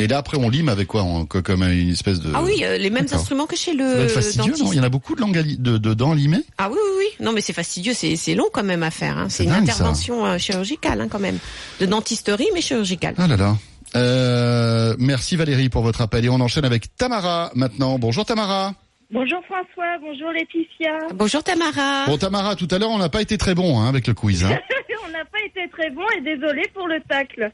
[0.00, 2.30] Et là après on lime avec quoi On- Comme une espèce de.
[2.34, 3.18] Ah oui, euh, les mêmes D'accord.
[3.20, 4.64] instruments que chez le fastidieux, dentiste.
[4.64, 4.72] non?
[4.72, 6.44] Il y en a beaucoup de, langues li- de, de dents limées?
[6.56, 7.24] Ah oui, oui, oui.
[7.24, 9.18] Non, mais c'est fastidieux, c'est c'est long quand même à faire.
[9.18, 9.26] Hein.
[9.28, 11.38] C'est C'est une dingue, intervention euh, chirurgicale hein, quand même.
[11.80, 13.14] De dentisterie, mais chirurgicale.
[13.18, 13.56] Ah là là.
[13.96, 17.98] Euh, merci Valérie pour votre appel et on enchaîne avec Tamara maintenant.
[17.98, 18.74] Bonjour Tamara.
[19.10, 20.98] Bonjour François, bonjour Laetitia.
[21.14, 22.04] Bonjour Tamara.
[22.06, 24.44] Bon Tamara, tout à l'heure on n'a pas été très bon hein, avec le quiz.
[24.44, 24.58] Hein.
[25.06, 27.50] On n'a pas été très bon et désolé pour le tacle.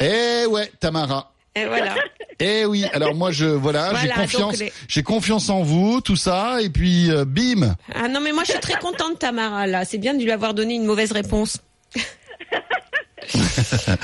[0.00, 1.32] Eh ouais Tamara.
[1.54, 1.94] Et voilà.
[2.40, 6.62] Eh oui, alors moi je voilà, j'ai confiance, les- j'ai confiance en vous, tout ça,
[6.62, 7.76] et puis euh, bim.
[7.94, 9.84] Ah non, mais moi je suis très contente, Tamara, là.
[9.84, 11.58] C'est bien de lui avoir donné une mauvaise réponse.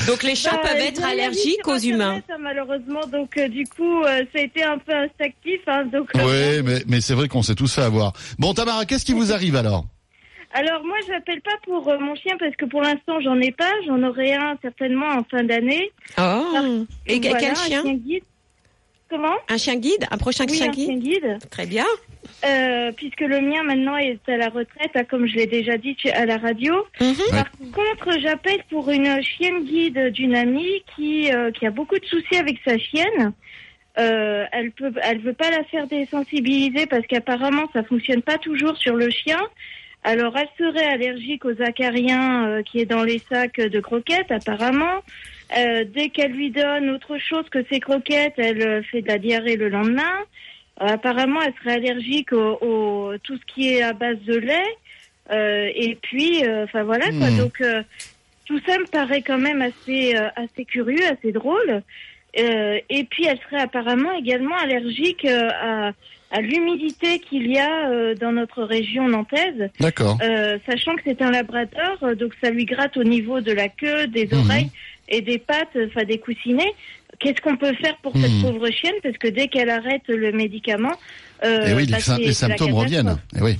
[0.06, 2.16] Donc les chats Bah, peuvent être allergiques aux humains.
[2.18, 5.60] Internet, hein, malheureusement, donc euh, du coup, euh, ça a été un peu instinctif.
[5.66, 8.12] Hein, donc, euh, Oui, mais mais c'est vrai qu'on s'est tous fait avoir.
[8.38, 9.84] Bon Tamara, qu'est-ce qui vous arrive alors?
[10.52, 13.52] Alors moi, je n'appelle pas pour euh, mon chien parce que pour l'instant, j'en ai
[13.52, 13.72] pas.
[13.86, 15.90] J'en aurai un certainement en fin d'année.
[16.18, 16.84] Oh.
[17.06, 18.24] Et Voilà, quel un chien guide.
[19.10, 19.36] Comment?
[19.48, 21.38] Un chien guide Un prochain Oui, chien un chien guide guide.
[21.50, 21.86] Très bien.
[22.44, 25.96] Euh, puisque le mien maintenant est à la retraite, hein, comme je l'ai déjà dit
[26.12, 26.74] à la radio.
[27.00, 27.14] Mhm.
[27.30, 32.04] Par contre, j'appelle pour une chienne guide d'une amie qui, euh, qui a beaucoup de
[32.04, 33.32] soucis avec sa chienne.
[33.98, 38.76] Euh, elle peut, elle veut pas la faire désensibiliser parce qu'apparemment ça fonctionne pas toujours
[38.76, 39.40] sur le chien.
[40.08, 45.02] Alors elle serait allergique aux acariens euh, qui est dans les sacs de croquettes apparemment.
[45.54, 49.18] Euh, dès qu'elle lui donne autre chose que ses croquettes, elle euh, fait de la
[49.18, 50.16] diarrhée le lendemain.
[50.80, 55.74] Apparemment, elle serait allergique au, au- tout ce qui est à base de lait.
[55.76, 57.28] Et puis, enfin voilà quoi.
[57.28, 57.36] Hmm.
[57.36, 57.62] Donc
[58.46, 61.82] tout ça me paraît quand même assez assez curieux, assez drôle.
[62.34, 65.92] Et puis, elle serait apparemment également allergique à,
[66.30, 69.70] à l'humidité qu'il y a euh, dans notre région nantaise.
[69.80, 70.18] D'accord.
[70.22, 73.68] Euh, sachant que c'est un labrador, euh, donc ça lui gratte au niveau de la
[73.68, 74.38] queue, des Mhm.
[74.40, 74.70] oreilles
[75.08, 76.72] et des pattes, enfin des coussinets.
[77.18, 78.22] Qu'est-ce qu'on peut faire pour Mhm.
[78.22, 78.94] cette pauvre chienne?
[79.02, 80.92] Parce que dès qu'elle arrête le médicament,
[81.44, 83.06] euh, Et oui, bah, les, c'est- les symptômes reviennent.
[83.06, 83.32] catastrophe.
[83.38, 83.56] Eh oui.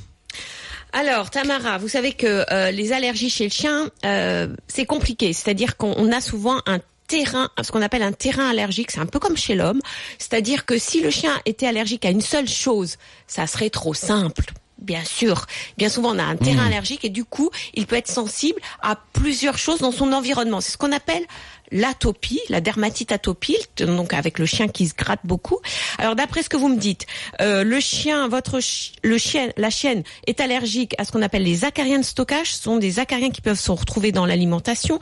[0.92, 5.32] Alors, Tamara, vous savez que euh, les allergies chez le chien, euh, c'est compliqué.
[5.32, 9.06] C'est-à-dire qu'on on a souvent un terrain, ce qu'on appelle un terrain allergique, c'est un
[9.06, 9.80] peu comme chez l'homme.
[10.18, 12.96] C'est-à-dire que si le chien était allergique à une seule chose,
[13.26, 14.52] ça serait trop simple.
[14.78, 15.46] Bien sûr.
[15.76, 18.96] Bien souvent, on a un terrain allergique et du coup, il peut être sensible à
[19.12, 20.60] plusieurs choses dans son environnement.
[20.60, 21.24] C'est ce qu'on appelle
[21.72, 25.58] l'atopie, la dermatite atopie, donc avec le chien qui se gratte beaucoup.
[25.98, 27.06] Alors d'après ce que vous me dites,
[27.40, 28.60] euh, le chien, votre
[29.02, 32.54] le chien, la chienne est allergique à ce qu'on appelle les acariens de stockage.
[32.54, 35.00] Ce sont des acariens qui peuvent se retrouver dans l'alimentation.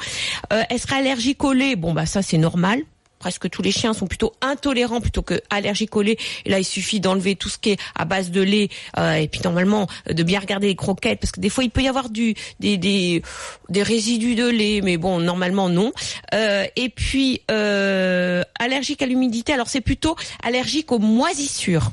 [0.53, 1.77] Euh, elle sera allergique au lait.
[1.77, 2.83] Bon bah ça c'est normal.
[3.19, 6.17] Presque tous les chiens sont plutôt intolérants plutôt que allergiques au lait.
[6.45, 9.29] Et là, il suffit d'enlever tout ce qui est à base de lait euh, et
[9.29, 12.11] puis normalement de bien regarder les croquettes parce que des fois il peut y avoir
[12.11, 13.23] du des des,
[13.69, 15.93] des résidus de lait, mais bon normalement non.
[16.35, 19.53] Euh, et puis euh, allergique à l'humidité.
[19.53, 21.91] Alors c'est plutôt allergique aux moisissures.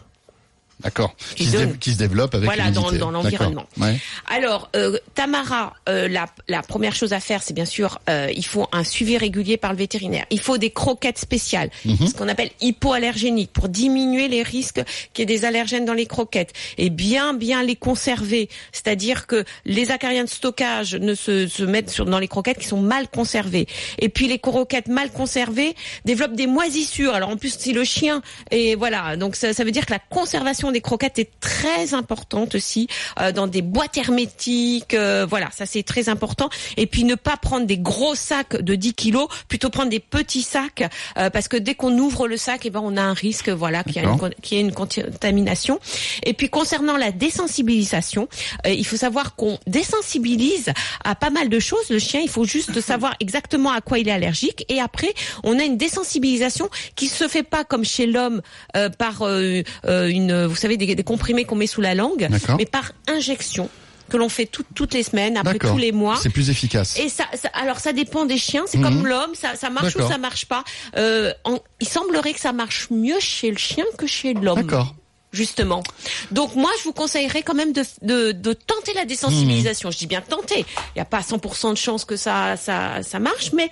[0.83, 1.15] D'accord.
[1.35, 1.47] Qui
[1.79, 3.65] Qui, se développe avec Voilà, dans- dans l'environnement.
[3.77, 3.97] Ouais.
[4.27, 8.45] Alors, euh, Tamara, euh, la, la première chose à faire, c'est bien sûr, euh, il
[8.45, 10.25] faut un suivi régulier par le vétérinaire.
[10.29, 12.07] Il faut des croquettes spéciales, Mhm.
[12.07, 14.81] ce qu'on appelle hypoallergéniques, pour diminuer les risques
[15.13, 18.49] qu'il y ait des allergènes dans les croquettes et bien bien les conserver.
[18.71, 22.67] C'est-à-dire que les acariens de stockage ne se, se mettent sur, dans les croquettes qui
[22.67, 23.67] sont mal conservées.
[23.99, 25.75] Et puis les croquettes mal conservées
[26.05, 27.13] développent des moisissures.
[27.13, 28.21] Alors en plus, si le chien
[28.51, 32.55] et voilà, donc ça, ça veut dire que la conservation des croquettes est très importante
[32.55, 32.87] aussi
[33.19, 34.93] euh, dans des boîtes hermétiques.
[34.93, 36.49] euh, voilà, ça c'est très important.
[36.77, 40.41] Et puis ne pas prendre des gros sacs de 10 kilos, plutôt prendre des petits
[40.41, 40.83] sacs
[41.17, 43.83] euh, parce que dès qu'on ouvre le sac, et ben on a un risque, voilà,
[43.83, 45.79] qu'il y, y ait une contamination.
[46.23, 48.27] Et puis concernant la désensibilisation,
[48.65, 50.71] euh, il faut savoir qu'on désensibilise
[51.03, 51.89] à pas mal de choses.
[51.89, 54.65] Le chien, il faut juste savoir exactement à quoi il est allergique.
[54.69, 55.13] Et après,
[55.43, 58.41] on a une désensibilisation qui se fait pas comme chez l'homme
[58.75, 62.27] euh, par euh, euh, une, vous savez, des, des comprimés qu'on met sous la langue,
[62.57, 63.69] mais par injection
[64.09, 66.17] que l'on fait tout- toutes les semaines, après tous les mois.
[66.21, 66.99] C'est plus efficace.
[66.99, 68.63] Et ça, ça- alors ça dépend des chiens.
[68.67, 68.83] C'est Mhm.
[68.83, 70.63] comme l'homme, ça, ça marche ou ça marche pas.
[70.97, 74.61] Euh, en- il semblerait que ça marche mieux chez le chien que chez l'homme.
[74.61, 74.93] D'accord.
[75.31, 75.81] Justement.
[76.29, 79.89] Donc moi, je vous conseillerais quand même de, de, de tenter la désensibilisation.
[79.89, 79.93] Mhm.
[79.93, 80.59] Je dis bien tenter.
[80.59, 83.71] Il n'y a pas 100% de chance que ça, ça, ça marche, mais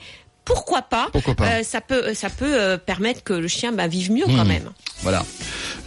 [0.54, 1.45] pourquoi pas Pourquoi pas.
[1.47, 4.47] Euh, Ça peut, ça peut euh, permettre que le chien bah, vive mieux quand Mhm.
[4.47, 4.70] même.
[5.04, 5.26] Voilà.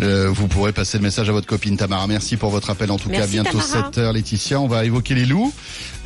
[0.01, 2.07] Euh, vous pourrez passer le message à votre copine Tamara.
[2.07, 2.91] Merci pour votre appel.
[2.91, 3.91] En tout cas, Merci, bientôt Tamara.
[3.93, 4.61] 7 heures, Laetitia.
[4.61, 5.53] On va évoquer les loups.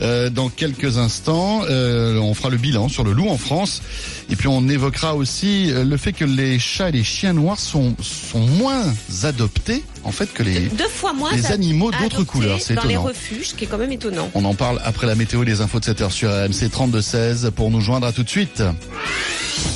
[0.01, 3.83] Euh, dans quelques instants, euh, on fera le bilan sur le loup en France.
[4.31, 7.59] Et puis, on évoquera aussi euh, le fait que les chats et les chiens noirs
[7.59, 8.85] sont, sont moins
[9.25, 10.61] adoptés, en fait, que les...
[10.69, 13.09] Deux fois moins les animaux d'autres couleurs, c'est dans les étonnant.
[13.09, 14.31] refuges, ce qui est quand même étonnant.
[14.35, 17.51] On en parle après la météo et les infos de 7 heures sur RMC 32-16
[17.51, 18.63] pour nous joindre à tout de suite.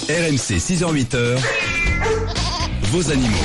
[0.09, 1.39] RMC 6h-8h,
[2.85, 3.37] vos animaux.